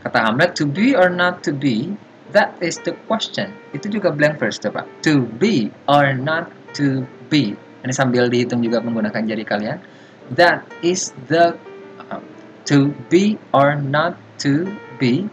Kata 0.07 0.23
Hamlet, 0.23 0.55
to 0.55 0.63
be 0.63 0.95
or 0.95 1.11
not 1.11 1.43
to 1.43 1.51
be, 1.51 1.91
that 2.31 2.55
is 2.63 2.79
the 2.87 2.95
question. 3.11 3.51
Itu 3.75 3.91
juga 3.91 4.15
blank 4.15 4.39
verse 4.39 4.55
coba. 4.55 4.87
To 5.03 5.27
be 5.35 5.67
or 5.83 6.15
not 6.15 6.47
to 6.79 7.03
be. 7.27 7.59
Ini 7.83 7.91
sambil 7.91 8.31
dihitung 8.31 8.63
juga 8.63 8.79
menggunakan 8.79 9.27
jari 9.27 9.43
kalian. 9.43 9.83
That 10.31 10.63
is 10.79 11.11
the 11.27 11.59
uh, 12.07 12.23
to 12.71 12.95
be 13.11 13.35
or 13.51 13.75
not 13.75 14.15
to 14.47 14.71
be. 14.95 15.27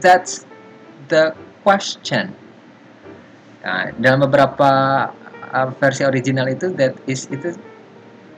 That's 0.00 0.48
the 1.12 1.36
question. 1.60 2.32
Nah, 3.62 3.94
dalam 3.98 4.26
beberapa 4.26 4.70
uh, 5.54 5.68
versi 5.78 6.02
original 6.02 6.50
itu 6.50 6.74
that 6.74 6.98
is 7.06 7.30
itu 7.30 7.54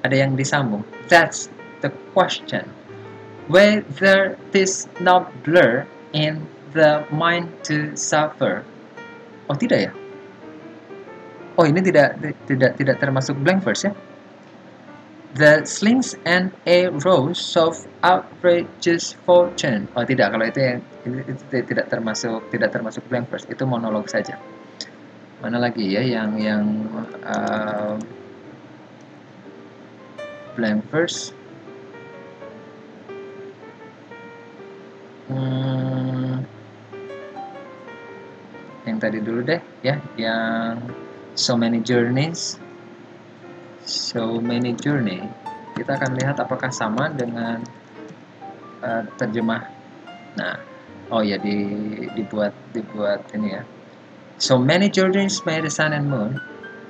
ada 0.05 0.13
yang 0.13 0.37
disambung. 0.37 0.85
That's 1.09 1.49
the 1.81 1.89
question 2.13 2.69
whether 3.49 4.39
this 4.53 4.89
not 5.01 5.29
blur 5.45 5.87
in 6.13 6.47
the 6.73 7.05
mind 7.13 7.49
to 7.65 7.97
suffer. 7.97 8.65
Oh 9.49 9.57
tidak 9.57 9.91
ya? 9.91 9.93
Oh 11.55 11.69
ini 11.69 11.81
tidak 11.85 12.19
tidak 12.49 12.81
tidak 12.81 12.97
termasuk 12.99 13.37
blank 13.45 13.63
verse 13.63 13.87
ya? 13.87 13.93
The 15.35 15.67
slings 15.67 16.15
and 16.23 16.55
arrows 16.63 17.59
of 17.59 17.75
outrageous 18.07 19.19
fortune. 19.27 19.91
Oh 19.99 20.07
tidak, 20.07 20.31
kalau 20.31 20.47
itu 20.47 20.63
yang 20.63 20.79
itu, 21.03 21.27
itu 21.27 21.59
tidak 21.75 21.91
termasuk 21.91 22.39
tidak 22.55 22.71
termasuk 22.71 23.03
blank 23.11 23.27
verse. 23.27 23.43
Itu 23.51 23.67
monolog 23.67 24.07
saja. 24.07 24.39
Mana 25.45 25.61
lagi 25.61 25.93
ya 25.93 26.01
yang 26.01 26.41
yang 26.41 26.65
uh, 27.21 28.01
verse? 30.89 31.37
Hmm, 35.29 36.41
yang 38.89 38.97
tadi 38.97 39.21
dulu 39.21 39.45
deh 39.45 39.61
ya, 39.85 40.01
yang 40.17 40.81
so 41.37 41.61
many 41.61 41.85
journeys, 41.85 42.57
so 43.85 44.41
many 44.41 44.73
journey. 44.73 45.29
Kita 45.77 46.01
akan 46.01 46.17
lihat 46.25 46.41
apakah 46.41 46.73
sama 46.73 47.13
dengan 47.13 47.61
uh, 48.81 49.05
terjemah. 49.21 49.61
Nah, 50.41 50.57
oh 51.13 51.21
ya 51.21 51.37
di, 51.37 51.69
dibuat 52.17 52.57
dibuat 52.73 53.21
ini 53.37 53.61
ya. 53.61 53.65
So 54.39 54.59
many 54.59 54.91
journeys 54.91 55.45
made 55.47 55.65
the 55.65 55.71
sun 55.71 55.93
and 55.93 56.11
moon. 56.11 56.41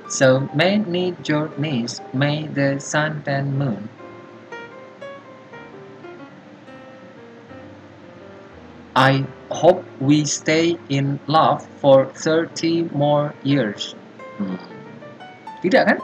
So 0.09 0.49
many 0.53 1.13
journeys 1.21 2.01
made 2.13 2.55
the 2.55 2.79
sun 2.79 3.23
and 3.27 3.57
moon. 3.57 3.89
I 8.95 9.25
hope 9.51 9.83
we 9.99 10.25
stay 10.25 10.77
in 10.89 11.19
love 11.27 11.67
for 11.83 12.05
30 12.15 12.95
more 12.95 13.35
years. 13.43 13.93
Hmm. 14.39 14.55
Tidak 15.61 15.83
kan? 15.83 15.99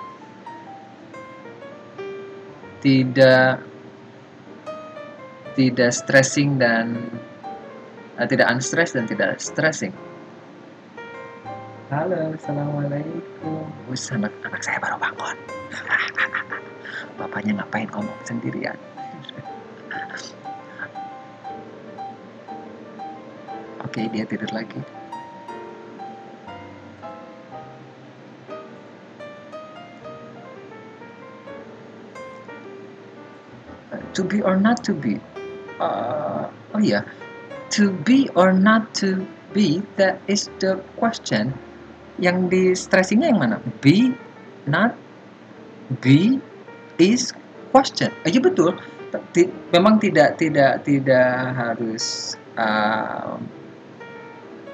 Tidak 2.83 3.71
tidak 5.55 5.91
stressing 5.91 6.59
dan 6.59 7.11
uh, 8.19 8.27
tidak 8.27 8.47
unstress 8.51 8.91
dan 8.91 9.07
tidak 9.07 9.39
stressing. 9.39 9.95
Halo, 11.91 12.31
assalamualaikum. 12.39 13.67
Wus, 13.91 14.07
anak, 14.15 14.31
anak 14.47 14.63
saya 14.63 14.79
baru 14.79 14.95
bangun. 14.95 15.35
Bapaknya 17.19 17.59
ngapain 17.59 17.91
ngomong 17.91 18.15
sendirian? 18.23 18.79
Oke, 23.83 24.07
dia 24.07 24.23
tidur 24.23 24.47
lagi. 24.55 24.79
Uh, 33.91 33.99
to 34.15 34.23
be 34.23 34.39
or 34.39 34.55
not 34.55 34.79
to 34.87 34.95
be. 34.95 35.19
Uh, 35.75 36.47
oh 36.71 36.79
yeah. 36.79 37.03
to 37.71 37.91
be 38.03 38.29
or 38.35 38.51
not 38.51 38.93
to 38.95 39.25
be, 39.53 39.81
that 39.95 40.21
is 40.27 40.49
the 40.59 40.83
question. 40.95 41.55
Yang 42.21 42.37
di 42.53 42.63
stressingnya 42.77 43.33
yang 43.33 43.41
mana? 43.41 43.57
Be, 43.81 44.13
not, 44.69 44.93
be, 46.05 46.37
is, 47.01 47.33
question. 47.73 48.13
Iya 48.23 48.37
betul. 48.37 48.77
Memang 49.73 49.97
tidak 49.97 50.37
tidak 50.37 50.85
tidak 50.85 51.33
harus 51.57 52.37
uh, 52.55 53.35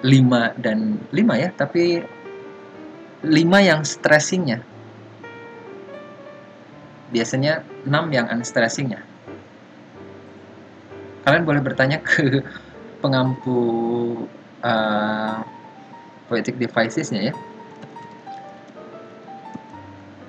5 0.03 0.61
dan 0.61 1.01
5 1.09 1.41
ya, 1.41 1.49
tapi 1.55 2.03
5 3.23 3.31
yang 3.63 3.81
stressingnya. 3.81 4.61
Biasanya 7.09 7.63
6 7.87 8.13
yang 8.13 8.27
unstressingnya. 8.27 9.01
Kalian 11.23 11.47
boleh 11.47 11.61
bertanya 11.63 12.03
ke 12.03 12.43
pengampu 13.03 13.59
uh, 14.61 15.41
poetic 16.27 16.59
devicesnya 16.59 17.31
ya. 17.31 17.33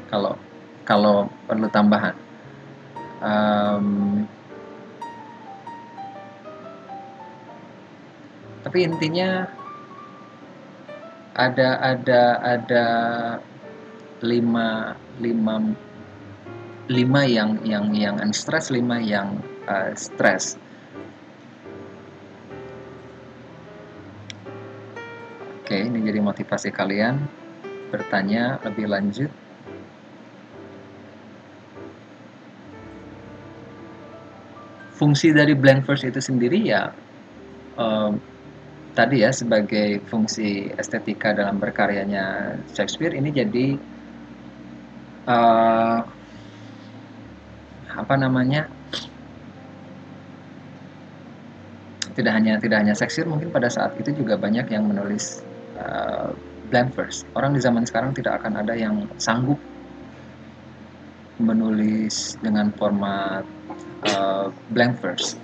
Kalau 0.09 0.35
kalau 0.89 1.29
perlu 1.45 1.69
tambahan. 1.69 2.17
Um, 3.19 4.25
tapi 8.63 8.87
intinya 8.87 9.51
ada 11.39 11.79
ada 11.83 12.23
ada 12.43 12.87
lima 14.23 14.95
lima 15.23 15.55
lima 16.91 17.23
yang 17.27 17.59
yang 17.63 17.93
yang 17.95 18.17
unstress 18.19 18.71
lima 18.73 18.99
yang 18.99 19.39
uh, 19.71 19.93
stress 19.95 20.59
ini 25.87 26.03
jadi 26.03 26.19
motivasi 26.19 26.75
kalian 26.75 27.23
bertanya 27.95 28.59
lebih 28.67 28.91
lanjut. 28.91 29.31
Fungsi 34.99 35.31
dari 35.31 35.55
blank 35.55 35.87
verse 35.87 36.11
itu 36.11 36.19
sendiri 36.19 36.59
ya 36.59 36.91
um, 37.79 38.19
tadi 38.99 39.23
ya 39.23 39.31
sebagai 39.31 40.03
fungsi 40.11 40.75
estetika 40.75 41.31
dalam 41.31 41.63
berkaryanya 41.63 42.59
Shakespeare 42.75 43.15
ini 43.15 43.31
jadi 43.31 43.67
uh, 45.31 46.03
apa 47.95 48.15
namanya 48.19 48.67
tidak 52.19 52.35
hanya 52.35 52.59
tidak 52.59 52.79
hanya 52.83 52.95
Shakespeare 52.99 53.31
mungkin 53.31 53.55
pada 53.55 53.71
saat 53.71 53.95
itu 54.03 54.11
juga 54.11 54.35
banyak 54.35 54.67
yang 54.75 54.91
menulis 54.91 55.47
uh, 55.79 56.35
blank 56.69 56.93
verse 56.93 57.25
orang 57.39 57.55
di 57.55 57.61
zaman 57.63 57.87
sekarang 57.87 58.13
tidak 58.13 58.43
akan 58.43 58.61
ada 58.61 58.75
yang 58.75 59.07
sanggup 59.17 59.59
menulis 61.39 62.35
dengan 62.43 62.75
format 62.75 63.47
uh, 64.11 64.51
blank 64.75 64.99
verse 64.99 65.39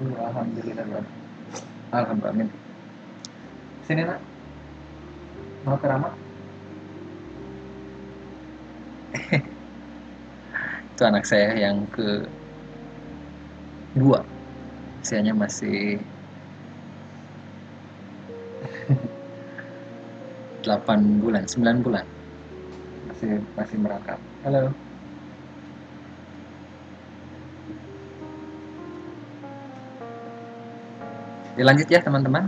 Alhamdulillah 0.00 1.04
Alhamdulillah. 1.88 2.52
Sini 3.88 4.04
nak. 4.04 4.20
Mau 5.64 5.80
keramat? 5.80 6.12
Itu 10.92 11.02
anak 11.08 11.24
saya 11.24 11.56
yang 11.56 11.88
ke 11.88 12.28
dua. 13.96 14.20
Usianya 15.00 15.32
masih 15.32 15.96
8 20.66 21.22
bulan, 21.22 21.44
9 21.46 21.84
bulan. 21.84 22.04
Masih 23.10 23.42
masih 23.54 23.76
merangkap. 23.78 24.18
Halo. 24.42 24.74
dilanjut 31.58 31.90
ya 31.90 31.98
teman-teman 31.98 32.46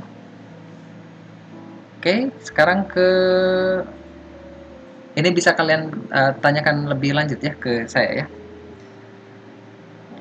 oke 1.99 2.14
sekarang 2.46 2.87
ke 2.87 3.09
ini 5.18 5.29
bisa 5.35 5.51
kalian 5.51 5.90
uh, 6.14 6.31
tanyakan 6.38 6.87
lebih 6.87 7.18
lanjut 7.18 7.42
ya 7.42 7.51
ke 7.59 7.90
saya 7.90 8.23
ya 8.23 8.27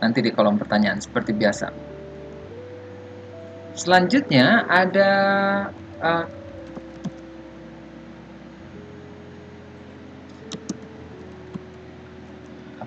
nanti 0.02 0.26
di 0.26 0.34
kolom 0.34 0.58
pertanyaan 0.58 0.98
seperti 0.98 1.38
biasa 1.38 1.70
selanjutnya 3.78 4.66
ada 4.66 5.12
uh, 6.02 6.26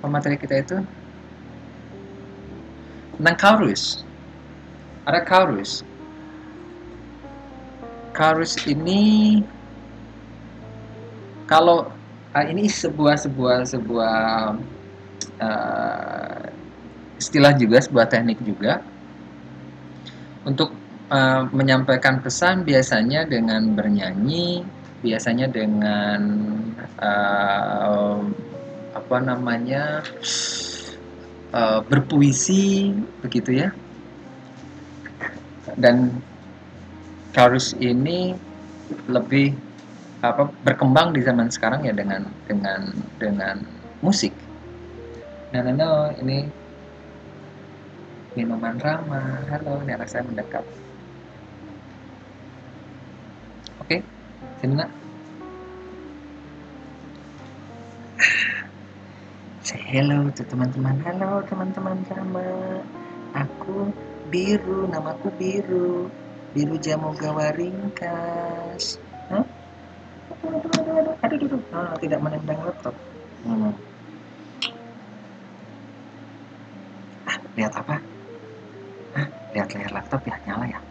apa 0.03 0.11
materi 0.11 0.35
kita 0.35 0.59
itu? 0.59 0.83
Tentang 3.15 3.39
Kaurus 3.39 4.03
ada 5.07 5.23
chorus. 5.23 5.87
Chorus 8.11 8.59
ini 8.67 9.41
kalau 11.47 11.87
uh, 12.35 12.45
ini 12.51 12.67
sebuah 12.67 13.15
sebuah 13.15 13.63
sebuah 13.63 14.19
uh, 15.39 16.43
istilah 17.23 17.55
juga 17.55 17.79
sebuah 17.79 18.11
teknik 18.11 18.43
juga. 18.43 18.83
Untuk 20.43 20.75
uh, 21.15 21.47
menyampaikan 21.55 22.19
pesan 22.19 22.67
biasanya 22.67 23.23
dengan 23.31 23.79
bernyanyi 23.79 24.67
biasanya 25.03 25.47
dengan 25.47 26.21
uh, 26.99 28.19
apa 28.93 29.17
namanya 29.25 30.05
uh, 31.57 31.81
berpuisi 31.85 32.93
begitu 33.25 33.65
ya 33.65 33.69
dan 35.81 36.13
chorus 37.33 37.73
ini 37.81 38.37
lebih 39.09 39.57
apa 40.23 40.47
berkembang 40.63 41.17
di 41.17 41.21
zaman 41.25 41.51
sekarang 41.51 41.83
ya 41.83 41.91
dengan 41.91 42.29
dengan 42.47 42.95
dengan 43.19 43.57
musik. 44.05 44.31
Nah, 45.51 45.67
no, 45.67 45.73
no, 45.75 45.93
ini 46.23 46.47
minuman 48.39 48.79
ramah. 48.79 49.43
Halo, 49.51 49.83
ini 49.83 49.91
anak 49.99 50.09
saya 50.09 50.23
mendekat. 50.23 50.63
Oke, 53.83 53.99
sini 54.63 54.79
nak. 54.79 55.02
Say 59.63 59.79
hello 59.79 60.27
to 60.35 60.43
teman-teman. 60.43 60.99
Halo 61.07 61.39
teman-teman 61.47 62.03
ramah. 62.11 62.83
Aku 63.31 63.95
biru, 64.27 64.91
namaku 64.91 65.31
biru. 65.39 66.11
Biru 66.51 66.75
jamu 66.83 67.15
gawaringkas. 67.15 68.99
Huh? 69.31 69.47
Aduh, 70.35 70.59
aduh, 70.59 70.71
aduh, 70.83 70.95
aduh, 70.99 71.15
aduh, 71.15 71.39
aduh. 71.47 71.63
Ah, 71.71 71.95
tidak 72.03 72.19
menendang 72.27 72.59
laptop. 72.59 72.99
Hmm. 73.47 73.71
Ah, 77.31 77.39
lihat 77.55 77.73
apa? 77.79 78.03
Ah, 79.15 79.27
lihat 79.55 79.71
layar 79.79 79.93
laptop 79.95 80.27
ya, 80.27 80.35
nyala 80.43 80.67
ya. 80.67 80.83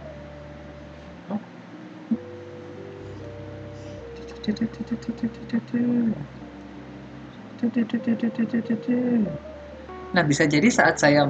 Nah, 10.11 10.23
bisa 10.25 10.43
jadi 10.49 10.67
saat 10.67 10.97
saya 10.97 11.29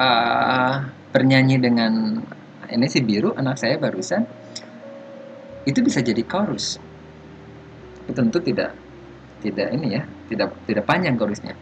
uh, 0.00 0.74
bernyanyi 1.12 1.60
dengan 1.60 2.18
ini 2.72 2.86
si 2.88 3.04
biru 3.04 3.36
anak 3.36 3.60
saya 3.60 3.76
barusan 3.76 4.24
itu 5.68 5.78
bisa 5.84 6.00
jadi 6.00 6.24
chorus. 6.24 6.80
Tentu 8.08 8.40
tidak 8.40 8.72
tidak 9.44 9.68
ini 9.76 10.00
ya 10.00 10.02
tidak 10.32 10.56
tidak 10.64 10.88
panjang 10.88 11.20
chorusnya. 11.20 11.52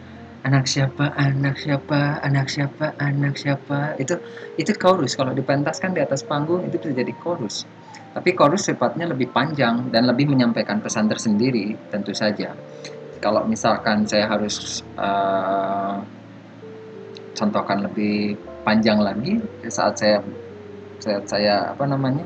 Anak 0.41 0.65
siapa 0.65 1.13
anak 1.13 1.59
siapa 1.59 2.23
anak 2.23 2.47
siapa 2.47 2.95
anak 2.97 3.35
siapa. 3.37 3.99
Itu 3.99 4.17
itu 4.55 4.71
chorus. 4.79 5.19
Kalau 5.19 5.35
dipentaskan 5.35 5.93
di 5.93 6.01
atas 6.01 6.23
panggung 6.23 6.63
itu 6.65 6.79
bisa 6.79 6.95
jadi 6.95 7.13
chorus. 7.19 7.67
Tapi 8.15 8.33
chorus 8.33 8.71
sifatnya 8.71 9.11
lebih 9.11 9.29
panjang 9.35 9.91
dan 9.91 10.07
lebih 10.07 10.31
menyampaikan 10.31 10.79
pesan 10.79 11.11
tersendiri 11.11 11.75
tentu 11.91 12.15
saja 12.15 12.55
kalau 13.21 13.45
misalkan 13.45 14.03
saya 14.09 14.25
harus 14.25 14.81
uh, 14.97 16.01
contohkan 17.37 17.85
lebih 17.85 18.35
panjang 18.65 18.97
lagi 18.97 19.37
saat 19.69 19.95
saya 19.95 20.17
saat 20.97 21.25
saya 21.29 21.69
apa 21.71 21.85
namanya 21.85 22.25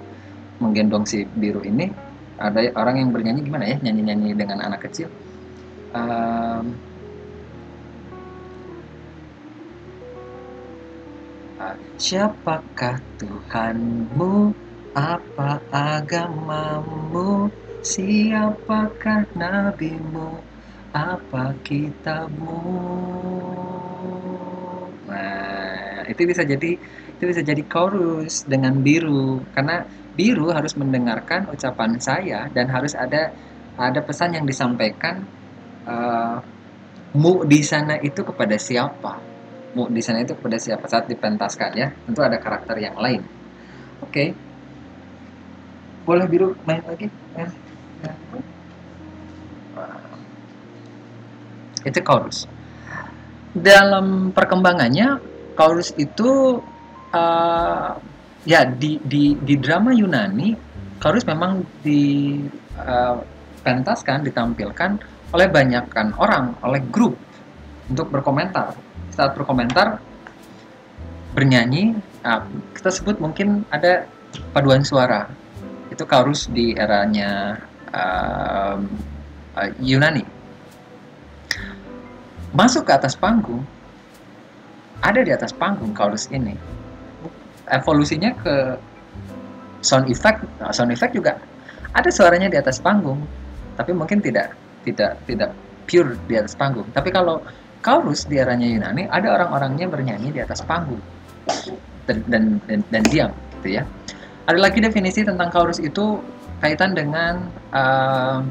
menggendong 0.64 1.04
si 1.04 1.28
biru 1.36 1.60
ini 1.68 1.92
ada 2.40 2.64
orang 2.76 3.00
yang 3.00 3.10
bernyanyi 3.12 3.42
gimana 3.44 3.64
ya 3.68 3.78
nyanyi-nyanyi 3.80 4.32
dengan 4.36 4.60
anak 4.64 4.88
kecil? 4.88 5.08
Siapakah 11.96 13.00
Tuhanmu? 13.16 14.52
Apa 14.96 15.64
agamamu? 15.72 17.48
Siapakah 17.80 19.24
nabimu 19.32 20.55
apa 20.96 21.52
kitabmu 21.68 22.56
nah 25.12 25.76
itu 26.08 26.22
bisa 26.24 26.48
jadi 26.48 26.72
itu 27.16 27.24
bisa 27.24 27.42
jadi 27.42 27.64
chorus 27.72 28.44
dengan 28.44 28.76
biru. 28.84 29.40
Karena 29.56 29.80
biru 30.16 30.52
harus 30.52 30.76
mendengarkan 30.76 31.48
ucapan 31.52 31.96
saya 32.00 32.48
dan 32.52 32.68
harus 32.68 32.92
ada 32.96 33.32
ada 33.76 34.00
pesan 34.04 34.36
yang 34.36 34.46
disampaikan 34.48 35.24
uh, 35.88 36.40
mu 37.16 37.44
di 37.48 37.64
sana 37.64 37.96
itu 38.04 38.22
kepada 38.24 38.56
siapa? 38.60 39.14
Mu 39.76 39.88
di 39.92 40.02
sana 40.04 40.24
itu 40.24 40.36
kepada 40.36 40.58
siapa? 40.60 40.86
Saat 40.92 41.08
dipentaskan 41.08 41.72
ya 41.76 41.88
tentu 42.04 42.20
ada 42.24 42.38
karakter 42.40 42.76
yang 42.80 42.96
lain. 43.00 43.24
Oke. 44.04 44.12
Okay. 44.12 44.30
boleh 46.06 46.30
biru 46.30 46.54
main 46.70 46.86
lagi? 46.86 47.10
Ya. 47.34 47.50
ya. 48.06 48.14
Itu 51.86 52.02
chorus 52.02 52.50
dalam 53.56 54.36
perkembangannya 54.36 55.22
chorus 55.56 55.96
itu 55.96 56.60
uh, 57.16 57.96
ya 58.44 58.68
di 58.68 59.00
di 59.02 59.40
di 59.40 59.56
drama 59.56 59.96
Yunani 59.96 60.66
Chorus 60.96 61.28
memang 61.28 61.60
dipentaskan 61.84 64.24
uh, 64.24 64.26
ditampilkan 64.26 64.92
oleh 65.36 65.52
banyakkan 65.52 66.16
orang 66.16 66.56
oleh 66.64 66.80
grup 66.88 67.20
untuk 67.92 68.08
berkomentar. 68.10 68.72
Saat 69.12 69.36
berkomentar 69.36 70.00
bernyanyi 71.36 72.00
nah, 72.24 72.48
kita 72.72 72.88
sebut 72.90 73.20
mungkin 73.20 73.68
ada 73.70 74.08
paduan 74.56 74.88
suara. 74.88 75.28
Itu 75.92 76.08
chorus 76.08 76.48
di 76.50 76.74
eranya 76.74 77.62
uh, 77.92 78.80
uh, 79.60 79.70
Yunani 79.84 80.24
masuk 82.56 82.88
ke 82.88 82.92
atas 82.96 83.14
panggung. 83.20 83.62
Ada 85.04 85.22
di 85.22 85.32
atas 85.36 85.52
panggung 85.52 85.92
chorus 85.92 86.32
ini. 86.32 86.56
Evolusinya 87.70 88.32
ke 88.40 88.80
sound 89.84 90.08
effect. 90.08 90.42
Nah, 90.64 90.72
sound 90.72 90.96
effect 90.96 91.14
juga. 91.14 91.38
Ada 91.94 92.10
suaranya 92.10 92.48
di 92.48 92.58
atas 92.58 92.80
panggung 92.80 93.22
tapi 93.76 93.92
mungkin 93.92 94.24
tidak 94.24 94.56
tidak 94.88 95.20
tidak 95.28 95.52
pure 95.86 96.16
di 96.26 96.36
atas 96.40 96.56
panggung. 96.56 96.88
Tapi 96.96 97.12
kalau 97.12 97.44
chorus 97.84 98.26
di 98.26 98.42
eranya 98.42 98.66
Yunani 98.66 99.06
ada 99.12 99.36
orang-orangnya 99.36 99.86
bernyanyi 99.92 100.34
di 100.34 100.42
atas 100.42 100.64
panggung. 100.64 101.04
Dan 102.08 102.24
dan, 102.32 102.44
dan, 102.66 102.80
dan 102.90 103.04
diam 103.12 103.32
gitu 103.60 103.82
ya. 103.82 103.84
Ada 104.46 104.60
lagi 104.62 104.80
definisi 104.82 105.26
tentang 105.26 105.50
chorus 105.50 105.82
itu 105.82 106.22
kaitan 106.62 106.94
dengan 106.94 107.50
uh, 107.74 108.42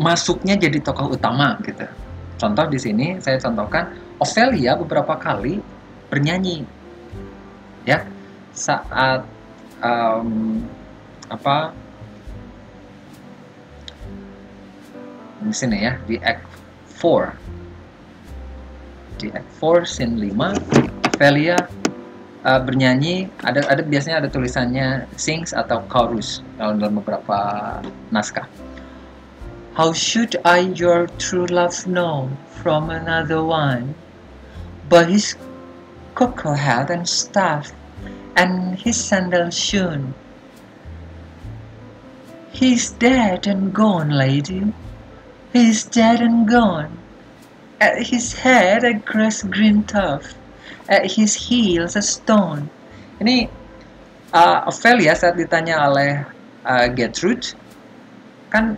masuknya 0.00 0.56
jadi 0.56 0.80
tokoh 0.80 1.12
utama 1.12 1.60
gitu. 1.60 1.84
Contoh 2.40 2.64
di 2.72 2.80
sini 2.80 3.20
saya 3.20 3.36
contohkan 3.36 3.92
Ophelia 4.16 4.72
beberapa 4.72 5.12
kali 5.20 5.60
bernyanyi. 6.08 6.64
Ya 7.84 8.08
saat 8.56 9.28
um, 9.84 10.64
apa 11.28 11.76
di 15.44 15.52
sini 15.52 15.84
ya 15.84 16.00
di 16.08 16.16
act 16.24 16.48
4 16.96 19.20
di 19.20 19.28
act 19.36 19.48
4 19.60 19.84
scene 19.84 20.16
5 20.16 21.12
Ophelia 21.12 21.60
uh, 22.48 22.60
bernyanyi. 22.64 23.28
Ada 23.44 23.68
ada 23.68 23.84
biasanya 23.84 24.24
ada 24.24 24.32
tulisannya 24.32 25.04
sings 25.20 25.52
atau 25.52 25.84
chorus 25.92 26.40
dalam, 26.56 26.80
dalam 26.80 27.04
beberapa 27.04 27.36
naskah 28.08 28.48
How 29.80 29.94
should 29.94 30.36
I 30.44 30.76
your 30.76 31.08
true 31.16 31.48
love 31.48 31.86
know 31.88 32.28
from 32.60 32.92
another 32.92 33.40
one 33.42 33.94
but 34.92 35.08
his 35.08 35.40
cocoa 36.12 36.52
hat 36.52 36.90
and 36.90 37.08
staff, 37.08 37.72
and 38.36 38.76
his 38.76 39.00
sandal 39.00 39.48
shoon. 39.48 40.12
He's 42.52 42.92
dead 42.92 43.46
and 43.46 43.72
gone, 43.72 44.10
lady. 44.10 44.68
He's 45.54 45.88
dead 45.88 46.20
and 46.20 46.44
gone. 46.44 47.00
At 47.80 48.04
his 48.04 48.36
head 48.36 48.84
a 48.84 48.92
grass 48.92 49.40
green 49.40 49.84
tuft, 49.84 50.36
at 50.92 51.16
his 51.16 51.32
heels 51.48 51.96
a 51.96 52.04
stone. 52.04 52.68
Ini 53.16 53.48
uh, 54.36 54.68
Ophelia 54.68 55.16
saat 55.16 55.40
ditanya 55.40 55.88
oleh 55.88 56.28
uh, 56.68 56.84
Gertrude 56.92 57.56
kan 58.52 58.76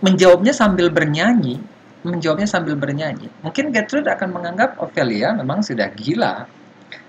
menjawabnya 0.00 0.52
sambil 0.56 0.88
bernyanyi 0.88 1.60
menjawabnya 2.00 2.48
sambil 2.48 2.76
bernyanyi. 2.76 3.28
Mungkin 3.44 3.72
Gertrude 3.76 4.08
akan 4.08 4.32
menganggap 4.32 4.80
Ophelia 4.80 5.36
memang 5.36 5.60
sudah 5.60 5.92
gila. 5.92 6.48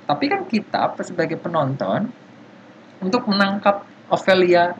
Tapi 0.08 0.26
kan 0.28 0.44
kita 0.44 1.00
sebagai 1.08 1.40
penonton 1.40 2.12
untuk 3.00 3.24
menangkap 3.32 3.88
Ophelia 4.12 4.76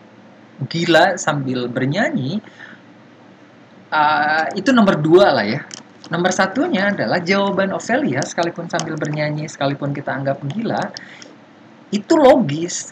gila 0.68 1.16
sambil 1.16 1.72
bernyanyi 1.72 2.44
uh, 3.90 4.46
itu 4.54 4.76
nomor 4.76 5.00
dua 5.00 5.32
lah 5.32 5.48
ya. 5.48 5.64
Nomor 6.12 6.36
satunya 6.36 6.92
adalah 6.92 7.24
jawaban 7.24 7.72
Ophelia 7.72 8.20
sekalipun 8.20 8.68
sambil 8.68 9.00
bernyanyi 9.00 9.48
sekalipun 9.48 9.96
kita 9.96 10.12
anggap 10.12 10.44
gila 10.44 10.92
itu 11.96 12.14
logis. 12.20 12.92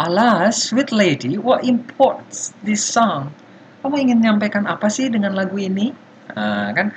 Alas, 0.00 0.72
sweet 0.72 0.96
lady, 0.96 1.36
what 1.36 1.60
imports 1.60 2.56
this 2.64 2.80
song? 2.80 3.28
Kamu 3.80 3.96
ingin 3.96 4.20
menyampaikan 4.20 4.68
apa 4.68 4.92
sih 4.92 5.08
dengan 5.08 5.32
lagu 5.32 5.56
ini? 5.56 5.92
Uh, 6.30 6.68
kan 6.76 6.92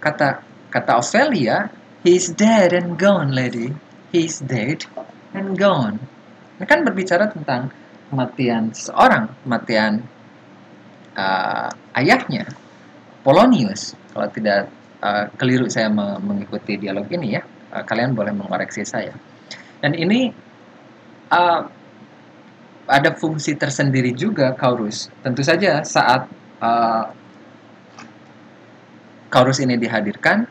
kata 0.00 0.40
kata 0.72 0.92
Ophelia, 0.98 1.68
he's 2.00 2.32
dead 2.32 2.72
and 2.72 2.96
gone, 2.96 3.30
lady. 3.30 3.70
He's 4.08 4.40
dead 4.40 4.88
and 5.36 5.54
gone. 5.54 6.00
Ini 6.56 6.64
kan 6.64 6.80
berbicara 6.82 7.28
tentang 7.28 7.68
kematian 8.08 8.72
seorang, 8.72 9.30
kematian 9.44 10.00
uh, 11.12 11.68
ayahnya, 11.98 12.48
Polonius. 13.20 13.92
Kalau 14.14 14.28
tidak 14.32 14.72
uh, 15.04 15.28
keliru 15.36 15.68
saya 15.68 15.90
mengikuti 16.22 16.80
dialog 16.80 17.04
ini 17.12 17.36
ya, 17.36 17.42
uh, 17.74 17.84
kalian 17.84 18.16
boleh 18.16 18.32
mengoreksi 18.32 18.86
saya. 18.86 19.12
Dan 19.82 19.92
ini 19.92 20.32
uh, 21.28 21.60
ada 22.84 23.16
fungsi 23.16 23.56
tersendiri 23.56 24.12
juga 24.12 24.52
kaurus. 24.52 25.08
Tentu 25.24 25.40
saja 25.40 25.80
saat 25.84 26.28
uh, 26.60 27.08
kaurus 29.32 29.58
ini 29.64 29.80
dihadirkan, 29.80 30.44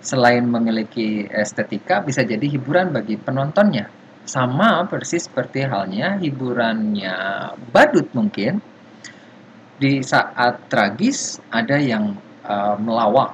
selain 0.00 0.44
memiliki 0.44 1.28
estetika, 1.28 2.04
bisa 2.04 2.24
jadi 2.24 2.44
hiburan 2.44 2.92
bagi 2.92 3.16
penontonnya. 3.16 3.88
Sama 4.28 4.84
persis 4.86 5.26
seperti 5.26 5.64
halnya 5.64 6.20
hiburannya 6.20 7.16
badut 7.72 8.06
mungkin. 8.12 8.60
Di 9.80 10.04
saat 10.04 10.68
tragis 10.68 11.40
ada 11.48 11.80
yang 11.80 12.12
uh, 12.44 12.76
melawak, 12.76 13.32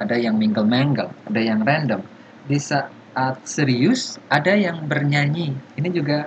ada 0.00 0.16
yang 0.16 0.40
mingle-mangle, 0.40 1.12
ada 1.28 1.40
yang 1.40 1.60
random. 1.60 2.00
Di 2.48 2.56
saat 2.56 3.36
serius 3.44 4.16
ada 4.32 4.56
yang 4.56 4.88
bernyanyi. 4.88 5.52
Ini 5.76 5.88
juga 5.92 6.24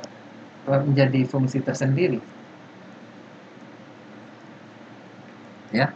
menjadi 0.68 1.28
fungsi 1.28 1.60
tersendiri. 1.60 2.20
Ya. 5.74 5.90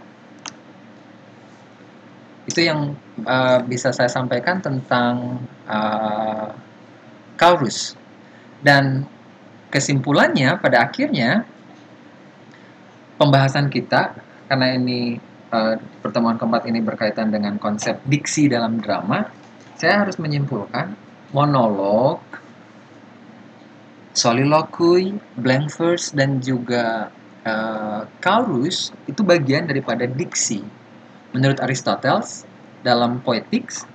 Itu 2.48 2.64
yang 2.64 2.98
uh, 3.24 3.60
bisa 3.64 3.94
saya 3.94 4.10
sampaikan 4.10 4.60
tentang 4.60 5.44
uh, 5.70 6.52
Kaurus. 7.38 7.94
Dan 8.64 9.06
kesimpulannya 9.70 10.58
pada 10.58 10.90
akhirnya 10.90 11.46
pembahasan 13.22 13.70
kita 13.70 14.18
karena 14.50 14.74
ini 14.74 15.22
uh, 15.54 15.78
pertemuan 16.02 16.40
keempat 16.42 16.66
ini 16.66 16.80
berkaitan 16.82 17.30
dengan 17.30 17.62
konsep 17.62 18.02
diksi 18.10 18.50
dalam 18.50 18.82
drama 18.82 19.28
saya 19.78 20.02
harus 20.02 20.18
menyimpulkan 20.18 20.98
monolog, 21.30 22.18
soliloquy, 24.18 25.14
blank 25.38 25.70
verse 25.78 26.10
dan 26.10 26.42
juga 26.42 27.14
uh, 27.46 28.10
chorus 28.18 28.90
itu 29.06 29.22
bagian 29.22 29.70
daripada 29.70 30.10
diksi. 30.10 30.66
Menurut 31.38 31.62
Aristoteles 31.62 32.50
dalam 32.82 33.22
Poetics, 33.22 33.86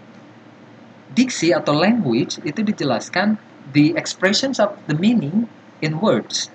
diksi 1.19 1.51
atau 1.51 1.75
language 1.75 2.39
itu 2.47 2.63
dijelaskan 2.63 3.35
the 3.75 3.91
expressions 3.99 4.63
of 4.63 4.79
the 4.87 4.95
meaning 4.95 5.51
in 5.83 5.99
words. 5.99 6.55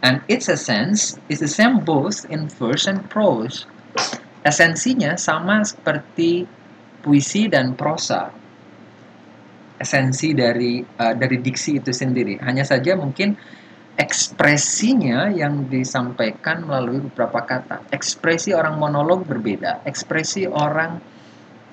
And 0.00 0.24
its 0.30 0.48
essence 0.48 1.20
is 1.28 1.44
the 1.44 1.50
same 1.50 1.84
both 1.84 2.24
in 2.32 2.48
verse 2.48 2.88
and 2.88 3.04
prose. 3.12 3.68
Esensinya 4.46 5.18
sama 5.20 5.66
seperti 5.66 6.46
puisi 7.02 7.50
dan 7.50 7.74
prosa 7.74 8.30
esensi 9.78 10.34
dari 10.34 10.82
uh, 10.82 11.14
dari 11.14 11.38
diksi 11.38 11.78
itu 11.78 11.94
sendiri. 11.94 12.38
Hanya 12.42 12.66
saja 12.66 12.98
mungkin 12.98 13.38
ekspresinya 13.98 15.30
yang 15.34 15.66
disampaikan 15.66 16.62
melalui 16.62 17.02
beberapa 17.10 17.42
kata. 17.42 17.90
Ekspresi 17.90 18.54
orang 18.54 18.78
monolog 18.78 19.26
berbeda. 19.26 19.82
Ekspresi 19.82 20.46
orang 20.46 21.02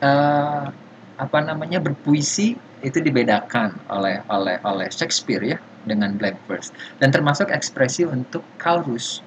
uh, 0.02 0.66
apa 1.16 1.40
namanya 1.46 1.80
berpuisi 1.80 2.58
itu 2.84 3.00
dibedakan 3.02 3.78
oleh 3.90 4.22
oleh 4.30 4.60
oleh 4.62 4.88
Shakespeare 4.92 5.42
ya 5.42 5.58
dengan 5.86 6.18
blank 6.18 6.38
verse 6.50 6.70
dan 7.02 7.10
termasuk 7.14 7.50
ekspresi 7.50 8.06
untuk 8.06 8.46
chorus. 8.62 9.22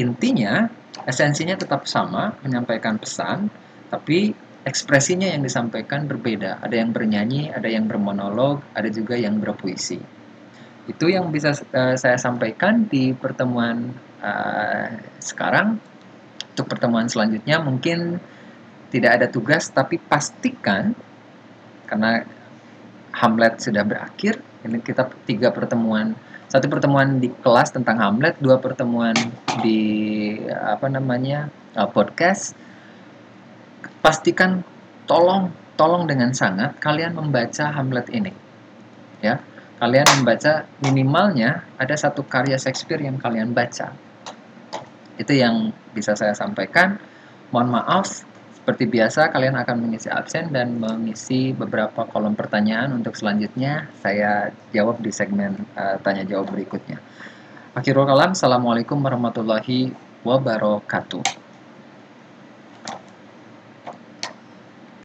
Intinya 0.00 0.66
esensinya 1.06 1.54
tetap 1.54 1.86
sama 1.86 2.34
menyampaikan 2.42 2.98
pesan 2.98 3.50
tapi 3.90 4.34
ekspresinya 4.64 5.28
yang 5.28 5.44
disampaikan 5.44 6.08
berbeda. 6.08 6.58
Ada 6.64 6.80
yang 6.80 6.90
bernyanyi, 6.90 7.52
ada 7.52 7.68
yang 7.68 7.84
bermonolog, 7.84 8.64
ada 8.72 8.88
juga 8.88 9.14
yang 9.14 9.38
berpuisi. 9.38 10.00
Itu 10.88 11.08
yang 11.08 11.28
bisa 11.32 11.52
uh, 11.52 11.96
saya 11.96 12.16
sampaikan 12.16 12.88
di 12.88 13.12
pertemuan 13.12 13.92
uh, 14.24 14.88
sekarang. 15.20 15.80
Untuk 16.54 16.70
pertemuan 16.70 17.10
selanjutnya 17.10 17.58
mungkin 17.60 18.22
tidak 18.88 19.10
ada 19.20 19.26
tugas, 19.26 19.68
tapi 19.74 19.98
pastikan 19.98 20.94
karena 21.84 22.24
Hamlet 23.14 23.60
sudah 23.60 23.82
berakhir. 23.82 24.38
Ini 24.64 24.80
kita 24.80 25.10
tiga 25.28 25.52
pertemuan, 25.52 26.16
satu 26.48 26.70
pertemuan 26.72 27.20
di 27.20 27.28
kelas 27.28 27.74
tentang 27.74 28.00
Hamlet, 28.00 28.38
dua 28.40 28.56
pertemuan 28.62 29.12
di 29.60 30.40
apa 30.48 30.88
namanya 30.88 31.52
uh, 31.76 31.90
podcast 31.90 32.56
pastikan 34.04 34.60
tolong 35.08 35.48
tolong 35.80 36.04
dengan 36.04 36.36
sangat 36.36 36.76
kalian 36.76 37.16
membaca 37.16 37.72
Hamlet 37.72 38.12
ini. 38.12 38.32
Ya. 39.24 39.40
Kalian 39.80 40.06
membaca 40.20 40.68
minimalnya 40.84 41.64
ada 41.80 41.96
satu 41.96 42.22
karya 42.22 42.60
Shakespeare 42.60 43.00
yang 43.00 43.16
kalian 43.16 43.56
baca. 43.56 43.96
Itu 45.16 45.32
yang 45.34 45.72
bisa 45.96 46.14
saya 46.14 46.36
sampaikan. 46.36 47.00
Mohon 47.50 47.80
maaf, 47.80 48.22
seperti 48.54 48.88
biasa 48.88 49.34
kalian 49.34 49.60
akan 49.60 49.76
mengisi 49.82 50.08
absen 50.08 50.48
dan 50.54 50.78
mengisi 50.78 51.52
beberapa 51.52 52.06
kolom 52.08 52.32
pertanyaan 52.38 52.96
untuk 52.96 53.18
selanjutnya 53.18 53.90
saya 54.00 54.54
jawab 54.72 55.02
di 55.02 55.10
segmen 55.10 55.68
uh, 55.74 56.00
tanya 56.00 56.24
jawab 56.24 56.54
berikutnya. 56.54 57.02
Akhirul 57.74 58.06
kalam, 58.06 58.32
Assalamualaikum 58.32 59.02
warahmatullahi 59.02 59.90
wabarakatuh. 60.22 61.43